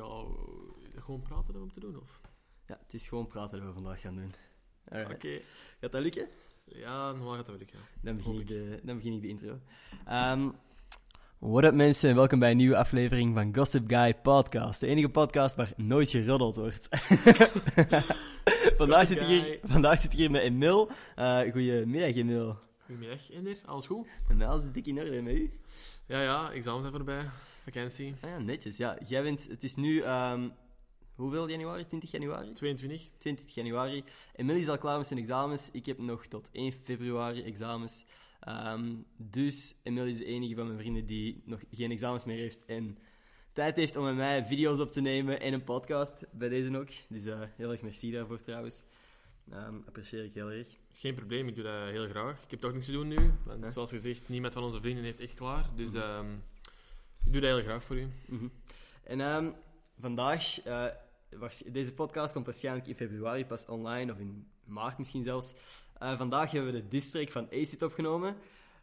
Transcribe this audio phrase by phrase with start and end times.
[0.00, 0.38] al
[0.96, 2.00] gewoon praten om te doen?
[2.00, 2.20] Of?
[2.66, 4.34] Ja, het is gewoon praten dat we vandaag gaan doen.
[5.12, 5.40] Oké.
[5.80, 6.28] Gaat dat lukken?
[6.64, 7.78] Ja, normaal gaat dat wel lukken.
[8.02, 9.60] Dan begin, ik de, dan begin ik de intro.
[10.06, 10.48] Ehm
[11.38, 14.80] what up mensen en welkom bij een nieuwe aflevering van Gossip Guy Podcast.
[14.80, 16.88] De enige podcast waar nooit geroddeld wordt.
[18.80, 20.90] vandaag, zit ik hier, vandaag zit ik hier met Emil.
[21.18, 22.58] Uh, goedemiddag Emil.
[22.86, 23.56] Goedemiddag, Ender.
[23.64, 24.06] Alles goed?
[24.34, 25.60] Mij alles dik in orde met u?
[26.06, 27.30] Ja, ja, examens zijn voorbij.
[27.72, 28.14] Vakantie.
[28.20, 28.76] Ah ja, netjes.
[28.76, 30.48] Ja, jij bent, het is nu, ehm,
[31.14, 31.86] hoeveel januari?
[31.86, 32.52] 20 januari?
[32.52, 33.08] 22.
[33.18, 34.04] 20 januari.
[34.34, 35.70] Emil is al klaar met zijn examens.
[35.70, 38.04] Ik heb nog tot 1 februari examens.
[38.40, 42.64] Ehm, dus Emil is de enige van mijn vrienden die nog geen examens meer heeft
[42.64, 42.98] en
[43.52, 46.24] tijd heeft om met mij video's op te nemen en een podcast.
[46.32, 46.88] Bij deze ook.
[47.08, 48.84] Dus eh, heel erg merci daarvoor trouwens.
[49.50, 50.66] Ehm apprecieer ik heel erg.
[50.92, 52.42] Geen probleem, ik doe dat heel graag.
[52.44, 53.32] Ik heb toch niks te doen nu.
[53.44, 53.70] Want Ja.
[53.70, 55.70] zoals gezegd, niemand van onze vrienden heeft echt klaar.
[55.76, 56.26] Dus Mhm.
[57.28, 58.08] Ik doe dat heel graag voor u.
[58.26, 58.48] Mhm.
[59.02, 59.50] En ehm,
[60.00, 60.84] vandaag, eh,
[61.66, 65.54] deze podcast komt waarschijnlijk in februari pas online, of in maart misschien zelfs.
[65.98, 68.36] Eh, vandaag hebben we de district van ACID opgenomen.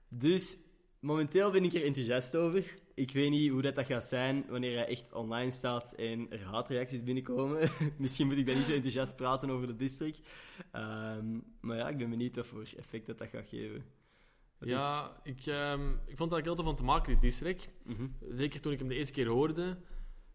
[0.07, 0.57] Dus
[0.99, 2.75] momenteel ben ik er enthousiast over.
[2.93, 6.43] Ik weet niet hoe dat, dat gaat zijn wanneer hij echt online staat en er
[6.43, 7.69] haatreacties binnenkomen.
[7.97, 10.29] misschien moet ik dan niet zo enthousiast praten over de district.
[10.71, 13.94] Ehm, maar ja, ik ben benieuwd wat voor effect dat, dat gaat geven.
[14.66, 17.61] Ja, ik, ehm, ik vond eigenlijk heel tof om te maken, dit district.
[17.61, 18.08] is- Mhm.
[18.30, 19.77] Zeker toen ik hem de eerste keer hoorde.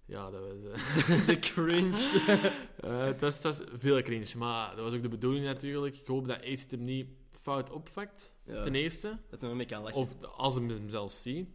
[0.05, 0.63] Ja, dat was...
[0.65, 1.97] eh, De cringe.
[2.81, 5.97] Eh, het, was, het was veel cringe, maar dat was ook de bedoeling natuurlijk.
[5.97, 9.19] Ik hoop dat Ace hem niet fout opvakt, Ja, ten eerste.
[9.31, 9.99] dat we ermee kan lachen.
[9.99, 11.49] Of als hem hem zelf ziet.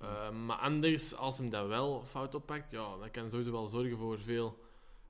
[0.00, 3.96] Eh, maar anders, als hem dat wel fout oppakt, ja, dan kan sowieso wel zorgen
[3.98, 4.58] voor veel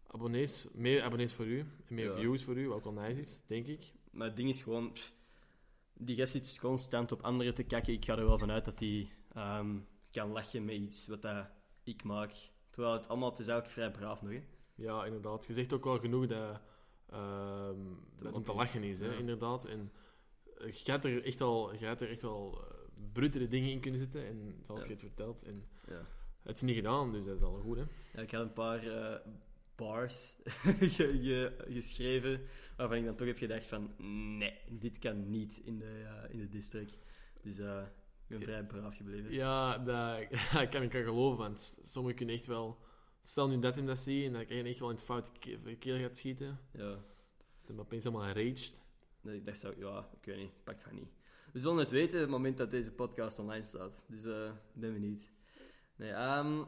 [0.07, 0.67] abonnees.
[0.73, 2.17] Meer abonnees voor u, meer Ja.
[2.19, 3.93] views voor u, wat ook wel nice is, denk ik.
[4.11, 4.93] Maar het ding is gewoon...
[4.93, 5.13] pff,
[5.99, 7.93] die gast zit constant op anderen te kakken.
[7.93, 9.79] Ik ga er wel vanuit dat hij ehm,
[10.11, 11.47] kan lachen met iets wat dat
[11.85, 12.33] ik maak.
[12.71, 13.31] Terwijl het allemaal...
[13.31, 14.43] Het is eigenlijk vrij braaf nog, hè.
[14.75, 15.47] Ja, inderdaad.
[15.47, 16.61] Je zegt ook wel genoeg dat,
[18.19, 19.19] dat om te lachen is, hè, Ja.
[19.19, 19.65] inderdaad.
[19.65, 19.93] En
[20.59, 22.75] eh, je gaat er echt wel, je gaat er echt wel eh,
[23.13, 24.87] brutere dingen in kunnen zitten, en zoals Ja.
[24.87, 25.43] je het vertelt.
[25.43, 25.95] En Ja.
[25.95, 26.07] het
[26.43, 27.85] heb je niet gedaan, dus dat is al goed, hè.
[28.15, 29.21] ja ik had een paar eh,
[29.79, 30.35] bars
[30.97, 32.41] ge- ge- geschreven
[32.77, 33.91] waarvan ik dan toch heb gedacht van...
[34.39, 36.99] Nee, dit kan niet in de, eh, in de district.
[37.43, 37.83] Dus eh,
[38.29, 39.33] ik ben vrij braaf gebleven.
[39.33, 42.79] Ja, dat, dat kan ik wel geloven, want sommigen kunnen echt wel...
[43.23, 45.77] Stel nu dat in dat zie en dat je echt wel in het foute ke-
[45.79, 46.99] keel gaat schieten, Ja.
[47.67, 48.75] dan opeens helemaal enraged.
[49.21, 51.13] Nee, ik dacht zo, ja, ik weet niet, pakt van niet.
[51.53, 54.05] We zullen het weten op het moment dat deze podcast online staat.
[54.09, 55.31] Dus eh, ik ben benieuwd.
[55.97, 56.63] Nee, ehm,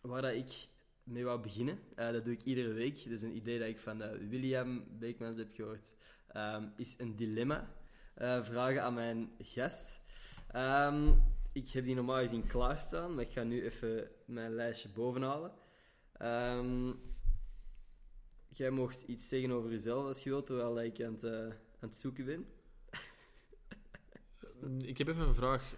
[0.00, 0.68] waar dat ik
[1.04, 3.02] mee wou beginnen, eh, dat doe ik iedere week.
[3.02, 5.82] Dat is een idee dat ik van eh, William Beekmans heb gehoord.
[6.26, 7.70] Ehm, is een dilemma
[8.14, 10.00] eh, vragen aan mijn gast.
[10.50, 11.12] Ehm,
[11.52, 15.52] ik heb die normaal gezien klaarstaan, maar ik ga nu even mijn lijstje bovenhalen.
[16.12, 16.92] Ehm
[18.48, 21.96] jij mocht iets zeggen over jezelf als je wilt, terwijl ik aan het, aan het
[21.96, 22.46] zoeken ben.
[24.90, 25.74] Ik heb even een vraag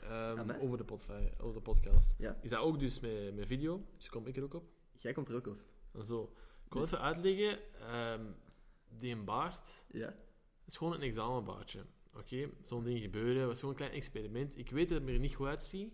[0.60, 2.14] over, de over de podcast.
[2.18, 2.38] Ja.
[2.42, 3.84] Is dat ook dus met, met video?
[3.96, 4.75] Dus kom ik er ook op?
[4.98, 5.62] Jij komt er ook op.
[6.04, 6.32] Zo.
[6.66, 8.24] Ik wil Dus- even uitleggen, ehm,
[8.98, 10.14] die een baard Ja?
[10.64, 11.84] is gewoon een examenbaardje.
[12.14, 14.58] Oké, zo'n ding gebeuren, het was gewoon een klein experiment.
[14.58, 15.92] Ik weet dat het er niet goed uitziet,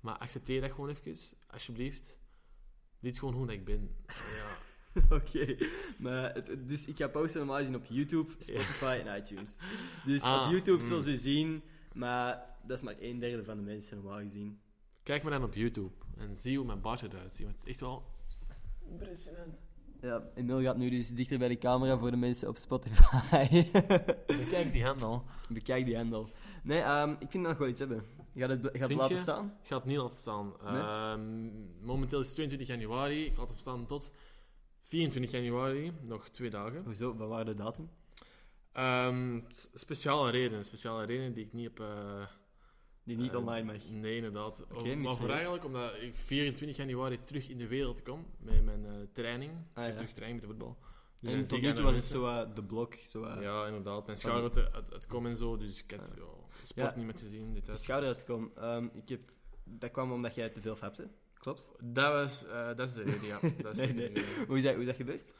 [0.00, 1.16] maar accepteer dat gewoon even,
[1.46, 2.18] alsjeblieft.
[3.00, 3.96] Dit is gewoon hoe ik ben.
[4.06, 4.56] Ja.
[5.16, 5.56] Oké.
[5.98, 9.56] Maar Dus ik ga posten normaal gezien op YouTube, Spotify en iTunes.
[10.04, 10.86] Dus Ah, op YouTube mm.
[10.88, 11.62] zullen ze zien,
[11.94, 14.60] maar dat is maar een derde van de mensen normaal gezien.
[15.02, 17.70] Kijk maar dan op YouTube en zie hoe mijn baardje eruit ziet, want het is
[17.70, 18.04] echt wel
[18.92, 19.64] impressionant.
[20.00, 23.46] Ja, Emil gaat nu dus dichter bij de camera voor de mensen op Spotify.
[24.50, 25.24] Kijk die hand al.
[25.48, 26.28] Bekijk die handel.
[26.62, 28.04] Nee, ehm, ik vind dat nog wel iets hebben.
[28.34, 29.20] Gaat het, gaat het laten je?
[29.20, 29.54] staan?
[29.62, 30.52] Ik ga het niet laten staan.
[30.64, 30.82] Nee?
[30.82, 31.50] Ehm,
[31.86, 33.24] momenteel is het 22 januari.
[33.24, 34.12] Ik ga het staan tot
[34.82, 35.92] 24 januari.
[36.00, 36.82] Nog twee dagen.
[36.84, 37.16] Hoezo?
[37.16, 37.90] Wat waren de datum?
[38.72, 39.40] Ehm,
[39.74, 40.64] speciale redenen.
[40.64, 41.80] Speciale redenen die ik niet heb...
[41.80, 42.22] eh,
[43.04, 43.88] Die niet eh, online mag.
[43.90, 44.64] Nee, inderdaad.
[44.72, 48.26] Oké, maar voor eigenlijk omdat ik 24 januari terug in de wereld kom.
[48.38, 49.52] Met mijn eh, training.
[49.72, 49.94] Ah, ja.
[49.94, 50.78] terug training met de voetbal.
[51.18, 52.94] Dus En tot nu toe was het zo eh, de blok.
[53.06, 54.06] Zo, eh, Ja, inderdaad.
[54.06, 55.56] Mijn schouder uit het, het en zo.
[55.56, 56.22] Dus ik had ja,
[56.62, 56.96] sport Ja.
[56.96, 57.54] niet meer te zien.
[57.54, 58.50] Dit, schouder had komen.
[58.56, 59.20] Ehm, ik heb,
[59.64, 61.02] dat kwam omdat jij te veel hebt,
[61.34, 61.68] Klopt?
[61.80, 62.44] Dat, was,
[62.76, 63.40] dat is de reden, ja.
[63.62, 64.24] Dat is Nee, nee.
[64.46, 65.32] Hoe is dat, hoe is dat gebeurd?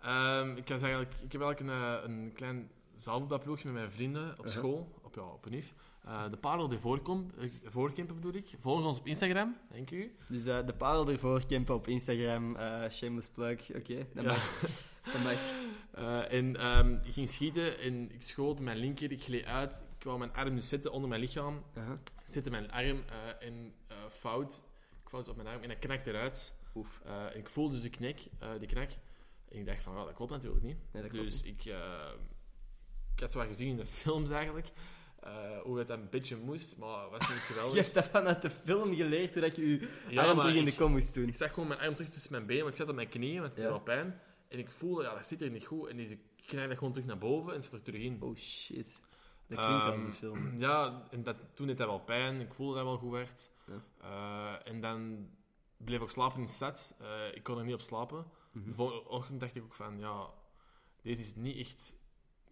[0.00, 4.38] Ehm, ik, kan zeggen, ik, heb eigenlijk een, een klein zaalvoetbalploegje met mijn vrienden op
[4.38, 4.50] Uh-huh.
[4.52, 5.74] school, op, ja, op een IF.
[6.04, 8.54] Eh, de Parel de Voorkom, eh, Voorkempen bedoel ik.
[8.60, 10.16] Volg ons op Instagram, dank u.
[10.28, 14.30] Dus de parel ervoor, campen op Instagram, eh, shameless plug, oké, dat Ja.
[14.30, 14.60] mag.
[15.12, 15.40] Dat mag.
[16.28, 19.84] En ehm, ik ging schieten en ik schoot mijn linker, ik gleed uit.
[19.98, 21.62] Ik wou mijn arm dus zetten onder mijn lichaam.
[21.74, 23.02] Ik zette mijn arm
[23.40, 23.74] en
[24.08, 24.64] fout.
[25.02, 26.54] Ik fout op mijn arm en hij knakt eruit.
[26.74, 27.02] Oef.
[27.34, 28.20] Ik voelde dus de knek,
[28.58, 28.90] die knak.
[29.48, 30.76] En ik dacht van, ja, dat klopt natuurlijk niet.
[30.92, 32.08] Nee, dat klopt dus ik, eh,
[33.14, 34.68] ik had wel gezien in de films eigenlijk,
[35.20, 37.74] eh, hoe het een beetje moest, maar het was niet Je geweldig.
[37.82, 40.76] hebt dat vanuit de film geleerd, dat je je Ja, arm terug in de ik-
[40.76, 41.28] kom moest doen.
[41.28, 43.40] Ik zag gewoon mijn arm terug tussen mijn benen, want ik zat op mijn knieën,
[43.40, 43.70] want ik had Ja.
[43.70, 44.20] wel pijn.
[44.48, 45.88] En ik voelde, ja, dat zit er niet goed.
[45.88, 48.22] En deze knijde gewoon terug naar boven en zat er terug in.
[48.22, 49.00] Oh shit.
[49.48, 50.58] Dat klinkt als Ehm, een film.
[50.66, 52.40] Ja, en dat, toen deed dat wel pijn.
[52.40, 53.50] Ik voelde dat wel goed werd.
[53.66, 53.82] Ja.
[54.00, 55.28] Eh, en dan
[55.76, 56.94] bleef ik slapen in de stad.
[57.00, 58.26] Eh, ik kon er niet op slapen.
[58.52, 58.64] Mhm.
[58.68, 60.26] De volgende ochtend dacht ik ook van, ja,
[61.02, 61.94] deze is niet echt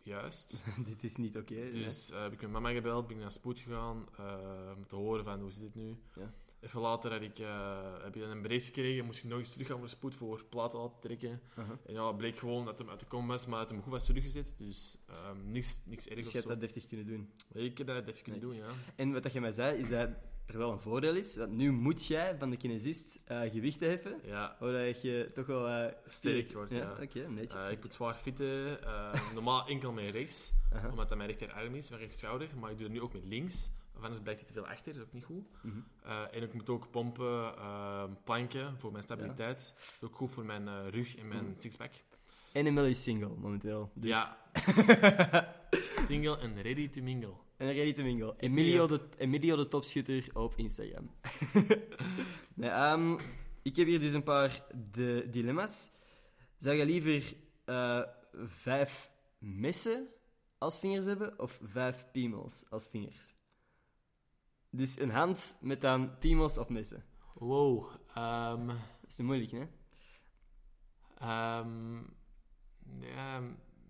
[0.04, 0.62] juist.
[0.88, 1.70] Dit is niet oké.
[1.70, 4.96] Dus eh, heb ik mijn mama gebeld, ben ik naar spoed gegaan eh, om te
[4.96, 5.96] horen van hoe zit het nu.
[6.14, 6.32] Ja.
[6.60, 9.66] Even later had ik, eh, heb ik een brace gekregen, moest ik nog eens terug
[9.66, 11.40] gaan voor spoed voor platen laten trekken.
[11.56, 13.92] En ja, het bleek gewoon dat hem uit de kom was, maar dat hem goed
[13.92, 14.54] was teruggezet.
[14.58, 17.32] Dus ehm, niks, niks erg Dus je hebt dat deftig kunnen doen.
[17.52, 18.68] Ik heb dat even kunnen doen, ja.
[18.96, 20.08] En wat dat je mij zei, is dat
[20.46, 21.36] er wel een voordeel is.
[21.36, 24.20] Want nu moet jij van de kinesist eh gewichten heffen.
[24.24, 25.68] Ja, Zodat je toch wel...
[25.68, 26.96] eh, sterk wordt, ja.
[27.02, 27.66] Oké, netjes.
[27.66, 28.82] Eh, ik moet zwaar fitten.
[28.84, 30.52] eh, normaal enkel met rechts,
[30.90, 32.48] omdat dat mijn rechterarm is, mijn rechtsschouder.
[32.60, 33.70] Maar ik doe het nu ook met links.
[33.96, 35.44] Of anders blijkt hij te veel achter, dat is ook niet goed.
[35.62, 35.78] Mhm.
[36.30, 37.54] En ik moet ook pompen,
[38.24, 39.74] planken voor mijn stabiliteit.
[39.76, 41.60] Dat is ook goed voor mijn rug en mijn Mhm.
[41.60, 41.92] sixpack.
[42.52, 43.90] En Emily is single, momenteel.
[43.94, 44.10] Dus.
[44.10, 44.38] Ja.
[46.08, 47.34] Single en ready to mingle.
[47.56, 48.34] En ready to mingle.
[48.38, 51.10] Emilio de, Emilio de topschutter op Instagram.
[52.54, 53.18] nee, ehm,
[53.62, 55.90] ik heb hier dus een paar de dilemma's.
[56.56, 57.34] Zou je liever
[57.64, 58.02] eh,
[58.44, 60.08] vijf messen
[60.58, 63.34] als vingers hebben of vijf piemels als vingers?
[64.70, 67.04] Dus een hand met dan piemels of messen.
[67.34, 67.90] Wow.
[68.14, 68.76] ehm, Dat
[69.08, 69.64] is te moeilijk, hè?
[71.18, 72.02] ehm,
[73.00, 73.42] ja,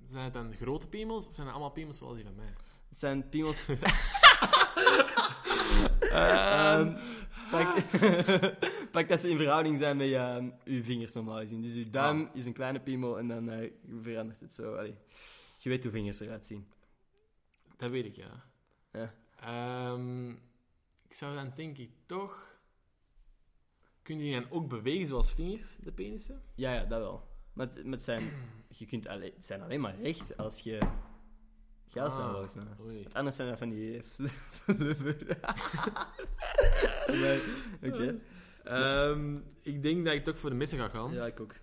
[0.07, 2.55] zijn het dan grote piemels of zijn het allemaal piemels zoals die van mij?
[2.89, 3.67] Het zijn piemels...
[6.13, 6.97] Ehm,
[7.51, 7.75] pak,
[8.93, 11.63] pak dat ze in verhouding zijn met ehm, uw vingers normaal gezien.
[11.63, 13.71] Dus uw duim is een kleine piemel en dan eh,
[14.03, 14.75] verandert het zo.
[14.75, 14.95] Allee.
[15.59, 16.67] Je weet hoe vingers eruit zien.
[17.77, 18.45] Dat weet ik, ja.
[18.93, 19.15] Ja.
[19.41, 20.31] Ehm,
[21.09, 22.61] ik zou dan denk ik toch...
[24.03, 26.43] Kun je dan ook bewegen zoals vingers, de penissen?
[26.55, 27.32] Ja, ja, dat wel.
[27.53, 28.31] Maar het, maar het zijn,
[28.69, 30.79] je kunt alleen, het zijn alleen maar recht als je
[31.89, 32.65] geld zou, Ah, volgens mij.
[32.81, 33.03] Oei.
[33.03, 34.03] Want Anders zijn dat van die
[34.53, 35.39] flubber.
[37.83, 38.21] Oké.
[38.65, 41.13] Ehm, ik denk dat ik toch voor de messen ga gaan.
[41.13, 41.55] Ja, ik ook.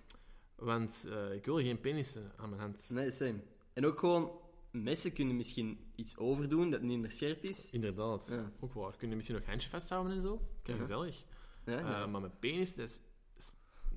[0.55, 2.85] Want eh, ik wil geen penissen aan mijn hand.
[2.89, 3.39] Nee, same.
[3.73, 4.31] En ook gewoon,
[4.71, 7.69] messen kunnen misschien iets overdoen dat minder scherp is.
[7.69, 8.27] Inderdaad.
[8.31, 8.51] Ja.
[8.59, 8.95] Ook waar.
[8.97, 10.41] Kun je misschien nog handje vasthouden en zo?
[10.63, 10.83] Kijk, Ja.
[10.83, 11.23] gezellig.
[11.65, 11.77] Ja.
[11.77, 12.99] Eh, maar mijn penis, dat is-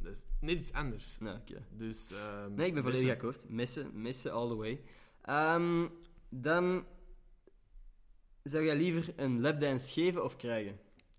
[0.02, 1.18] dat is net iets anders.
[1.22, 1.64] Oké.
[1.70, 3.48] Dus, ehm, Nee, ik ben volledig akkoord.
[3.48, 4.80] Messen, messen all the way.
[5.22, 5.86] Ehm,
[6.28, 6.84] dan
[8.42, 10.72] zou jij liever een lapdance geven of krijgen?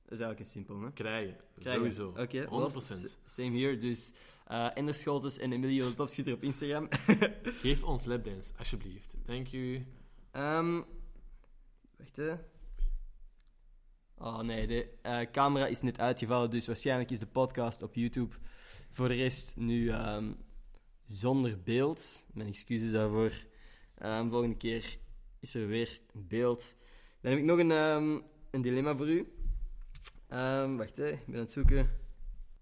[0.04, 0.92] Dat is eigenlijk een simpel, hè?
[0.92, 1.38] Krijgen.
[1.60, 1.82] Krijgen.
[1.94, 2.22] Sowieso.
[2.22, 3.02] Oké, 100%.
[3.02, 3.78] wel, s- same here.
[3.78, 4.14] Dus
[4.48, 6.88] eh Ender Scholtes en Emilio de Topschutter op Instagram.
[7.62, 9.16] Geef ons lapdance, alsjeblieft.
[9.26, 9.86] Dank u.
[10.32, 10.82] Ehm
[11.98, 12.34] wacht, hè.
[14.18, 18.36] Oh nee, de eh, camera is net uitgevallen, dus waarschijnlijk is de podcast op YouTube
[18.94, 20.34] voor de rest nu ehm,
[21.06, 22.26] zonder beeld.
[22.34, 23.34] Mijn excuses daarvoor.
[23.98, 24.98] Ehm, volgende keer
[25.40, 26.76] is er weer beeld.
[27.22, 28.20] Dan heb ik nog een, ehm,
[28.52, 29.34] een dilemma voor u.
[30.78, 31.08] Wacht, hè.
[31.08, 32.02] ik ben aan het zoeken.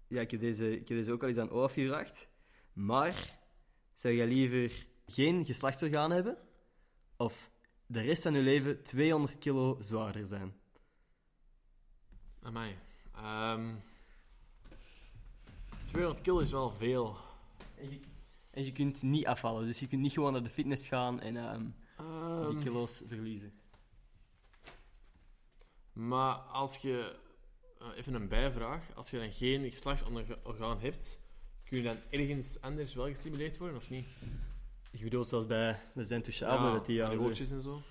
[0.08, 1.76] Ja, ik heb deze, ik heb deze ook al eens aan Olaf.
[2.72, 3.38] Maar,
[3.94, 6.38] zou jij liever geen geslachtsorgaan hebben?
[7.16, 7.50] Of
[7.86, 10.54] de rest van je leven 200 kilo zwaarder zijn?
[12.40, 12.76] Amai.
[13.14, 13.74] Ehm
[15.92, 17.16] 200 kilo is wel veel.
[17.78, 18.00] En je,
[18.50, 21.36] en je kunt niet afvallen, dus je kunt niet gewoon naar de fitness gaan en
[21.36, 21.66] ehm,
[21.98, 23.52] Ehm, die kilo's verliezen.
[25.92, 27.16] Maar als je,
[27.78, 31.20] eh, even een bijvraag, als je dan geen geslachtsorgaan hebt,
[31.64, 34.06] kun je dan ergens anders wel gestimuleerd worden of niet?
[34.90, 37.82] Je bedoelt zoals bij de Zentushable, dat die die aan zo- oortjes en zo.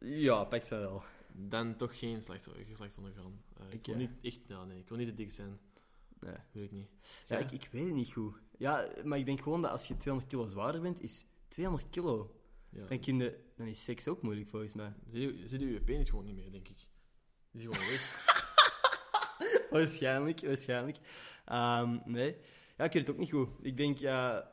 [0.00, 1.02] Ja, pakt wel.
[1.32, 3.42] Dan toch geen geslachts- geslachtsorgaan.
[3.56, 4.04] Eh, ik wil Oké.
[4.04, 5.58] niet echt, ja, nee, ik wil niet te dik zijn.
[6.20, 6.34] Nee.
[6.52, 6.88] Weet ik niet.
[7.26, 7.44] Ja, Ja.
[7.44, 8.34] ik, ik weet het niet goed.
[8.58, 12.34] Ja, maar ik denk gewoon dat als je 200 kilo zwaarder bent, is 200 kilo.
[12.70, 12.86] Ja.
[12.86, 14.92] Dan, je, dan is seks ook moeilijk volgens mij.
[15.10, 16.76] Zie je, penis gewoon niet meer, denk ik.
[17.50, 18.26] Die is gewoon weg.
[19.70, 20.98] waarschijnlijk, waarschijnlijk.
[21.44, 22.36] Ehm, nee.
[22.76, 23.48] Ja, ik weet het ook niet goed.
[23.60, 24.50] Ik denk, ja,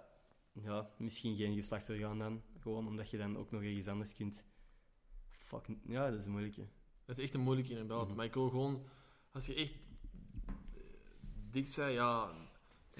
[0.53, 2.41] ja, misschien geen geslachtsorgaan dan.
[2.59, 4.43] Gewoon omdat je dan ook nog ergens anders kunt.
[5.31, 6.67] Fuck, ja, dat is een moeilijke.
[7.05, 8.07] Dat is echt een moeilijke inderdaad.
[8.07, 8.15] Mhm.
[8.15, 8.85] Maar ik wil gewoon,
[9.31, 9.73] als je echt
[11.55, 12.31] dik bent, ja,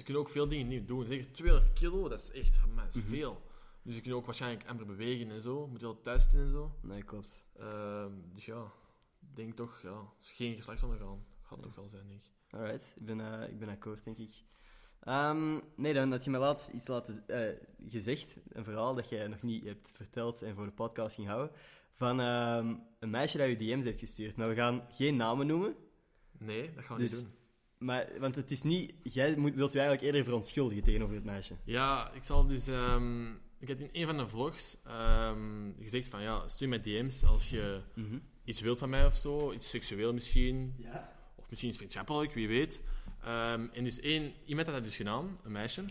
[0.05, 1.05] je ook veel dingen niet doen.
[1.05, 2.99] Zeg 200 kilo, dat is echt van mij, Mhm.
[3.07, 3.41] veel.
[3.81, 5.67] Dus je kunt ook waarschijnlijk amper bewegen en zo.
[5.67, 6.71] Moet wel testen en zo.
[6.81, 7.43] Nee, klopt.
[7.59, 8.63] Ehm, dus ja,
[9.21, 11.25] ik denk toch, ja, geen geslachtsorgaan.
[11.41, 12.29] Gaat toch wel zijn, denk ik.
[12.49, 14.31] Alright, ik ben, eh, ik ben akkoord, denk ik.
[14.99, 17.55] Ehm, nee, dan had je me laatst iets laten, eh,
[17.89, 21.51] gezegd, een verhaal dat jij nog niet hebt verteld en voor de podcast ging houden,
[21.93, 24.35] van ehm, een meisje dat je DM's heeft gestuurd.
[24.35, 25.75] Maar we gaan geen namen noemen,
[26.39, 27.33] Nee, dat gaan we Dus- niet doen.
[27.85, 28.93] Maar, want het is niet...
[29.03, 31.53] Jij moet, wilt je eigenlijk eerder verontschuldigen tegenover het meisje.
[31.63, 32.67] Ja, ik zal dus...
[32.67, 37.23] ehm, ik had in een van de vlogs ehm, gezegd van, ja, stuur mij DM's
[37.23, 37.81] als je
[38.43, 39.51] iets wilt van mij of zo.
[39.51, 40.75] Iets seksueel misschien.
[40.77, 41.13] Ja.
[41.35, 42.83] Of misschien iets vriendschappelijk, wie weet.
[43.21, 45.85] Ehm, en dus één, iemand had dat dus gedaan, een meisje.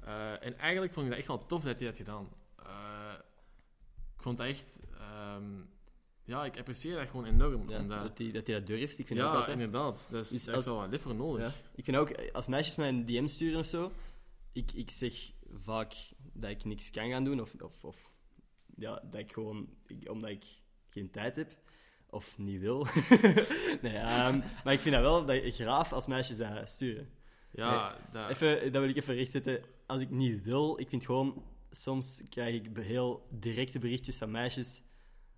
[0.00, 2.28] Eh, en eigenlijk vond ik dat echt wel tof dat hij dat gedaan.
[2.58, 3.12] Eh,
[4.16, 4.80] ik vond dat echt...
[4.98, 5.60] ehm,
[6.26, 7.68] ja, ik apprecieer dat gewoon enorm.
[7.70, 8.98] Ja, omdat- dat hij dat, hij dat durft.
[8.98, 9.58] Ik vind dat ook ja, altijd...
[9.58, 10.08] inderdaad.
[10.10, 11.42] Dat is, Dus dat is wel wat liever nodig.
[11.46, 11.52] Ja.
[11.74, 13.92] Ik vind ook, als meisjes mij een DM sturen of zo,
[14.52, 15.30] ik, ik zeg
[15.62, 15.94] vaak
[16.32, 18.10] dat ik niks kan gaan doen, of, of, of
[18.76, 20.44] ja, dat ik gewoon, ik- omdat ik
[20.88, 21.56] geen tijd heb,
[22.10, 22.86] of niet wil.
[23.82, 27.08] nee, ehm, maar ik vind dat wel dat graaf als meisjes dat sturen.
[27.52, 29.62] Ja, dat, Even, dat wil ik even rechtzetten.
[29.86, 34.82] Als ik niet wil, ik vind gewoon, soms krijg ik heel directe berichtjes van meisjes,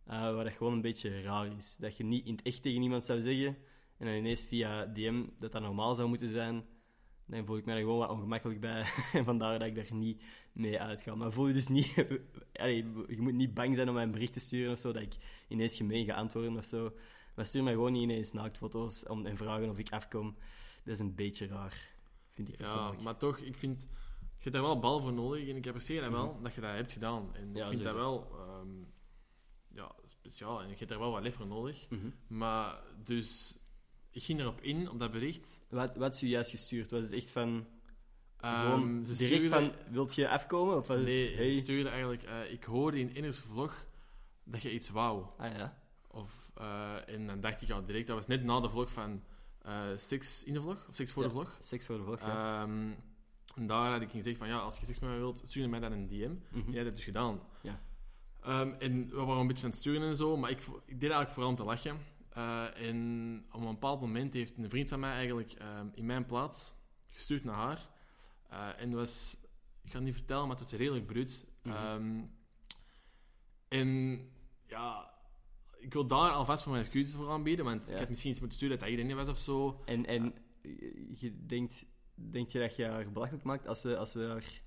[0.09, 1.77] eh, waar dat gewoon een beetje raar is.
[1.77, 3.57] Dat je niet in het echt tegen iemand zou zeggen,
[3.99, 6.65] en dan ineens via DM dat dat normaal zou moeten zijn,
[7.27, 8.87] dan voel ik me er gewoon wat ongemakkelijk bij.
[9.13, 10.23] En vandaar dat ik daar niet
[10.53, 11.15] mee uitga.
[11.15, 11.95] Maar voel je dus niet...
[12.53, 15.03] Allee, je moet niet bang zijn om mij een bericht te sturen of zo, dat
[15.03, 15.17] ik
[15.49, 16.93] ineens gemeen ga antwoorden of zo.
[17.35, 20.37] Maar stuur mij gewoon niet ineens naaktfoto's om, en vragen of ik afkom.
[20.85, 21.91] Dat is een beetje raar,
[22.33, 23.03] vind ik ja, persoonlijk.
[23.03, 23.87] maar toch, ik vind...
[24.21, 26.71] Je hebt daar wel bal voor nodig en ik apprecieer dat wel, dat je dat
[26.71, 27.35] hebt gedaan.
[27.35, 28.69] En Ja, ik vind dat wel ehm,
[29.79, 31.87] ja, speciaal en je hebt daar wel wat lief voor nodig.
[31.91, 32.11] Mhm.
[32.27, 33.59] Maar dus,
[34.11, 35.61] ik ging erop in, op dat bericht.
[35.69, 36.91] Wat, wat is u juist gestuurd?
[36.91, 37.67] Was het echt van...
[38.41, 40.77] Ehm, ze direct van, wilt je afkomen?
[40.77, 41.53] Of was het, Nee, hey?
[41.55, 42.23] ze stuurde eigenlijk...
[42.23, 43.87] eh, ik hoorde in Inners vlog
[44.45, 45.25] dat je iets wou.
[45.37, 45.79] Ah ja.
[46.11, 49.23] Of, eh, en dan dacht ik al direct, dat was net na de vlog van
[49.97, 51.29] Six in de vlog, of Six voor Ja.
[51.29, 51.57] de vlog.
[51.61, 52.63] Seks voor de vlog, ja.
[52.63, 52.91] Ehm,
[53.55, 55.81] en daar had ik gezegd van, ja, als je seks met mij wilt, stuur mij
[55.81, 56.15] dan een DM.
[56.15, 56.67] Mhm.
[56.67, 57.41] En jij hebt het dus gedaan.
[57.63, 57.81] Ja.
[58.49, 61.11] Ehm, en we waren een beetje aan het sturen en zo, maar ik, ik deed
[61.11, 61.99] eigenlijk vooral om te lachen.
[62.31, 66.27] Eh, en op een bepaald moment heeft een vriend van mij eigenlijk ehm, in mijn
[66.27, 66.73] plaats
[67.11, 67.89] gestuurd naar haar.
[68.49, 69.37] Eh, en was,
[69.83, 71.47] ik ga het niet vertellen, maar het was redelijk bruut.
[71.63, 71.75] Mhm.
[71.75, 72.25] Ehm,
[73.69, 74.21] en
[74.67, 75.11] ja,
[75.79, 77.93] ik wil daar alvast voor mijn excuses voor aanbieden, want Ja.
[77.93, 79.83] ik had misschien iets moeten sturen dat dat iedereen was of zo.
[79.85, 80.35] En, en
[81.19, 84.67] je denkt, denk je dat je haar belachelijk maakt als we, als we haar...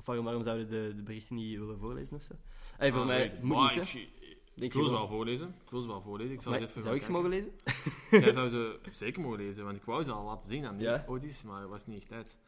[0.00, 2.32] Of waarom, waarom zouden de, de berichten niet willen voorlezen of zo?
[2.76, 3.98] Hey, voor Ah, mij moet Maar niet, hè.
[4.64, 5.08] ik, wil ze wel.
[5.08, 5.48] voorlezen.
[5.64, 6.34] Ik wil ze wel voorlezen.
[6.34, 7.52] Ik Maar eens even zou ik ze mogen lezen?
[8.10, 10.86] Jij zou ze zeker mogen lezen, want ik wou ze al laten zien aan die
[10.86, 11.04] Ja?
[11.08, 12.38] Odys, maar het was niet echt tijd.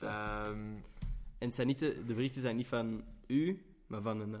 [0.00, 0.74] Ehm,
[1.38, 4.40] En het zijn niet de, de berichten zijn niet van u, maar van een, eh,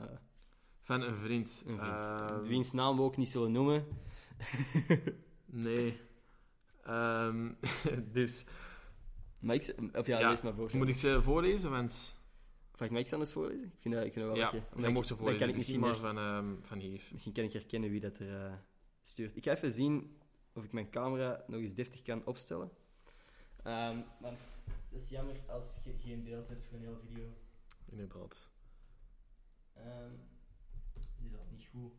[0.82, 1.62] van een vriend.
[1.66, 1.92] een vriend.
[2.30, 3.84] Ehm, wiens naam we ook niet zullen noemen.
[5.46, 6.00] Nee.
[6.84, 7.48] Ehm,
[8.12, 8.44] dus,
[9.38, 10.70] Maar ik, of ja, Ja, lees maar voor.
[10.72, 11.70] moet ik ze voorlezen?
[11.70, 12.15] Want
[12.76, 13.66] Vraag mij iets anders voorlezen?
[13.66, 15.40] Ik vind dat, ik vind dat wel ja, dan mocht ze dan voorlezen.
[15.40, 17.08] kan ik misschien, maar van, ehm, van hier.
[17.12, 18.52] misschien kan ik herkennen wie dat er eh,
[19.02, 19.36] stuurt.
[19.36, 20.16] Ik ga even zien
[20.54, 22.70] of ik mijn camera nog eens deftig kan opstellen.
[23.62, 24.48] Ehm, want
[24.90, 27.24] het is jammer als je geen beeld hebt voor een hele video.
[27.90, 28.48] Inderdaad.
[29.74, 30.12] Ehm
[31.18, 31.92] die is al niet goed.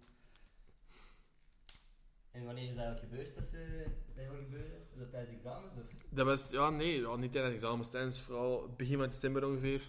[2.32, 4.82] En wanneer is dat eigenlijk gebeurd dat ze dat wil gebeuren?
[4.92, 5.74] Is dat tijdens examens?
[5.74, 6.04] Of?
[6.10, 9.88] Dat was, ja, nee, ja, niet tijdens examens, tijdens vooral begin van december ongeveer.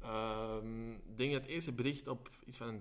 [0.00, 2.74] Ehm, Ik denk dat het eerste bericht op iets van,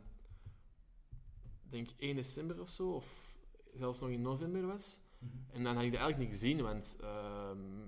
[1.64, 3.36] ik denk 1 december of zo, of
[3.74, 5.02] zelfs nog in november was.
[5.52, 7.80] En dan had ik dat eigenlijk niet gezien, want ehm,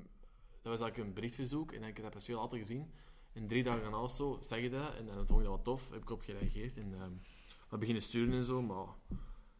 [0.62, 2.91] dat was eigenlijk een berichtverzoek en ik heb dat pas veel later gezien.
[3.33, 5.63] En drie dagen daarna of zo zag je dat en dan vond ik dat wat
[5.63, 7.13] tof, heb ik op gereageerd en ehm
[7.69, 8.86] we beginnen sturen en zo, maar...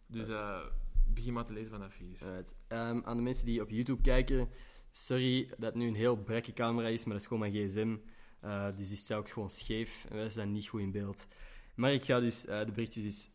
[0.08, 0.66] Dus eh,
[1.08, 2.46] begin maar te lezen vanaf hier.
[2.68, 4.50] Aan de mensen die op YouTube kijken,
[4.92, 7.98] sorry dat het nu een heel brekke camera is, maar dat is gewoon mijn gsm.
[8.41, 11.27] Eh, dus die staat ook gewoon scheef en wij zijn niet goed in beeld.
[11.75, 13.29] Maar ik ga dus eh, de berichtjes eens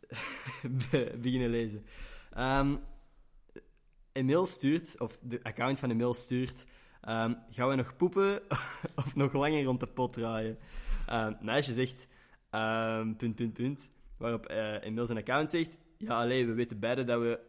[0.90, 1.84] be- beginnen lezen.
[2.32, 2.76] Ehm
[4.12, 6.64] Emil stuurt, of de account van Emil stuurt,
[7.00, 8.42] ehm, gaan we nog poepen
[9.04, 10.58] of nog langer rond de pot draaien?
[11.06, 12.08] Ehm meisje zegt,
[12.50, 13.90] ehm, punt, punt, punt.
[14.16, 17.40] Waarop eh Emil zijn account zegt, ja, alleen we weten beide dat we...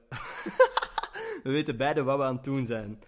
[1.43, 2.99] we weten beide wat we aan het doen zijn.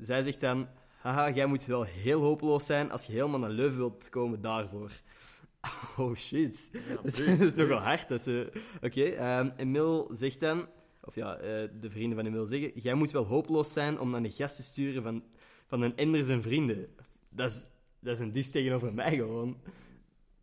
[0.00, 3.78] Zij zegt dan, haha, jij moet wel heel hopeloos zijn als je helemaal naar Leuven
[3.78, 4.90] wilt komen daarvoor.
[5.96, 6.70] Oh shit.
[6.72, 8.08] Ja, Dat is, bruut, dat is nogal hard.
[8.08, 8.52] Dat ze...
[8.82, 10.68] Oké, ehm, Emil zegt dan,
[11.02, 14.22] of ja, eh, de vrienden van Emil zeggen, jij moet wel hopeloos zijn om naar
[14.22, 15.22] de gast te sturen van,
[15.66, 16.88] van een Ender zijn vrienden.
[17.28, 17.66] Dat is,
[18.00, 19.56] dat is een dis tegenover mij gewoon.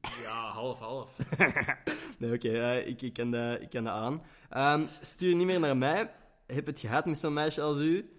[0.02, 1.18] Ja, half-half.
[2.18, 4.22] Nee, oké, eh, ik, ik, kan dat, ik kan dat aan.
[4.50, 6.12] Ehm, stuur niet meer naar mij.
[6.46, 8.10] Heb het gehad met zo'n meisje als u.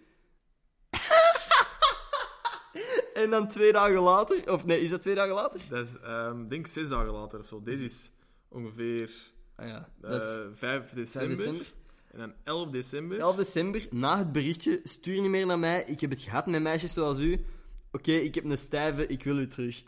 [3.16, 4.52] En dan twee dagen later...
[4.52, 5.61] Of nee, is dat twee dagen later?
[5.68, 7.62] Dat is, ehm, ik denk zes dagen later of zo.
[7.62, 8.11] Deze is
[8.49, 9.11] ongeveer
[9.56, 11.37] Ah ja, eh dat is 5 december.
[11.37, 11.66] december.
[12.11, 13.18] En dan 11 december.
[13.18, 15.85] 11 december, na het berichtje, stuur niet meer naar mij.
[15.87, 17.44] Ik heb het gehad met meisjes zoals u.
[17.92, 19.82] Oké, ik heb een stijve, ik wil u terug.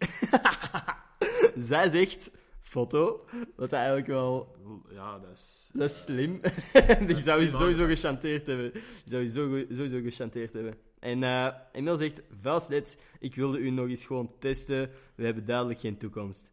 [1.56, 2.30] Zij zegt,
[2.60, 3.24] foto,
[3.56, 4.56] wat eigenlijk wel...
[4.90, 5.70] Ja, dat is...
[5.72, 6.40] Dat is slim.
[7.06, 8.72] Die is zou je slim sowieso gechanteerd hebben.
[8.72, 10.74] Die zou je sowieso gechanteerd hebben.
[11.00, 14.90] En eh Emil zegt, vuilsnet, ik wilde u nog eens gewoon testen.
[15.14, 16.52] We hebben duidelijk geen toekomst.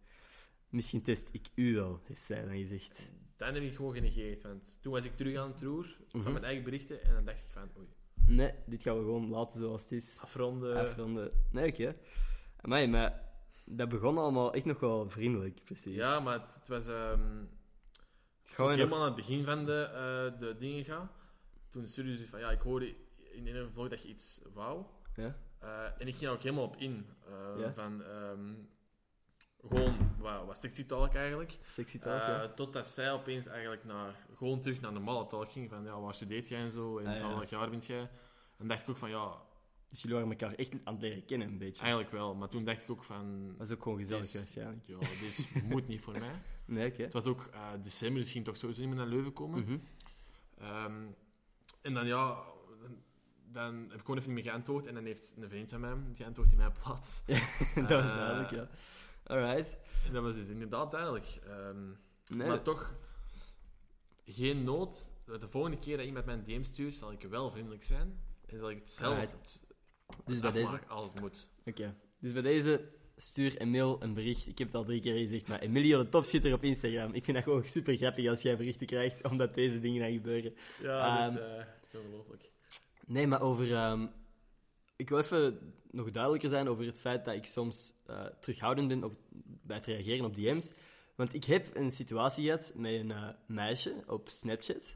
[0.70, 3.00] Misschien test ik u wel, heeft zij dan gezegd.
[3.38, 4.44] Dan heb ik gewoon genegeerd.
[4.44, 6.32] Want toen was ik terug aan het roer van Mhm.
[6.32, 7.04] mijn eigen berichten.
[7.04, 7.88] En dan dacht ik van, oei,
[8.28, 10.18] Nee, dit gaan we gewoon laten zoals het is.
[10.22, 10.76] afronden.
[10.78, 11.32] afronden.
[11.52, 11.96] Nee, oké.
[12.62, 13.24] Amai, maar
[13.66, 15.96] dat begon allemaal echt nog wel vriendelijk, precies.
[15.96, 16.88] Ja, maar het, het was...
[16.88, 17.20] ehm
[18.44, 21.12] Gaan we ik nog- helemaal aan het begin van de, eh, de dingen ga.
[21.70, 22.96] Toen stuurde ze van, ja, ik hoorde
[23.36, 24.84] in een vlog dat je iets wou.
[25.16, 25.36] Ja?
[25.60, 27.06] Eh, en ik ging ook helemaal op in.
[27.28, 27.74] eh, Ja?
[27.74, 28.54] Van, ehm,
[29.68, 31.58] gewoon, wat, wat sexy talk eigenlijk.
[31.66, 32.48] Sexy talk, ja.
[32.54, 35.70] Totdat zij opeens eigenlijk naar, gewoon terug naar normale talk ging.
[35.70, 36.98] Van, ja, waar studeert jij en zo?
[36.98, 37.28] En Ah, ja.
[37.28, 38.10] welk jaar bent jij?
[38.58, 39.36] En dacht ik ook van, ja,
[39.90, 41.82] Dus jullie waren elkaar echt aan het leren kennen, een beetje.
[41.82, 42.36] eigenlijk wel.
[42.36, 44.84] Maar toen dacht ik ook van, Dat is ook gewoon gezellig, waarschijnlijk.
[44.86, 46.42] ja, dit moet niet voor mij.
[46.66, 46.92] Nee.
[46.98, 47.50] Het was ook
[47.84, 49.60] december, dus ging toch sowieso niet meer naar Leuven komen.
[49.64, 49.78] Mhm.
[50.58, 51.04] Ehm,
[51.82, 52.44] en dan ja,
[53.56, 54.86] dan, heb ik gewoon even niet meer geantwoord.
[54.86, 57.26] En dan heeft een vriend van mij geantwoord in mijn plaats.
[57.76, 58.68] dat was Eh, duidelijk, ja.
[59.24, 59.78] Alright.
[60.08, 61.40] En dat was dus inderdaad duidelijk.
[61.48, 61.86] Ehm,
[62.36, 62.96] Nee, Maar toch,
[64.26, 65.10] geen nood.
[65.26, 68.20] De volgende keer dat iemand mij een DM stuurt, zal ik wel vriendelijk zijn.
[68.46, 69.36] En zal ik het zelf.
[70.26, 70.80] Dus bij deze...
[70.88, 71.50] als het moet.
[71.66, 71.96] Oké.
[72.20, 74.48] Dus bij deze stuur Emil een bericht.
[74.48, 77.14] Ik heb het al drie keer gezegd, maar Emilio de topschutter op Instagram.
[77.14, 80.54] Ik vind dat gewoon super grappig als jij berichten krijgt, omdat deze dingen dan gebeuren.
[80.82, 82.52] Ja, dat is, Ehm, eh, ongelooflijk.
[83.06, 83.74] Nee, maar over...
[83.74, 84.08] ehm,
[84.96, 89.04] ik wil even nog duidelijker zijn over het feit dat ik soms eh, terughoudend ben
[89.04, 89.14] op,
[89.62, 90.74] bij het reageren op DM's.
[91.16, 94.96] Want ik heb een situatie gehad met een eh, meisje op Snapchat.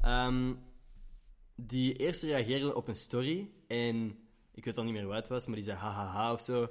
[0.00, 0.54] ehm,
[1.54, 3.50] die eerst reageerde op een story.
[3.66, 4.18] En
[4.54, 6.68] ik weet al niet meer hoe het was, maar die zei hahaha of zo.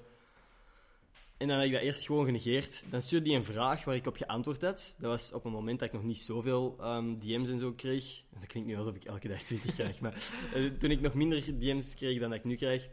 [1.38, 2.86] En dan heb ik dat eerst gewoon genegeerd.
[2.90, 4.96] Dan stuurde hij een vraag waar ik op geantwoord had.
[5.00, 8.24] Dat was op een moment dat ik nog niet zoveel ehm, DM's en zo kreeg.
[8.30, 11.60] Dat klinkt nu alsof ik elke dag 20 krijg, maar eh, toen ik nog minder
[11.60, 12.88] DM's kreeg dan dat ik nu krijg.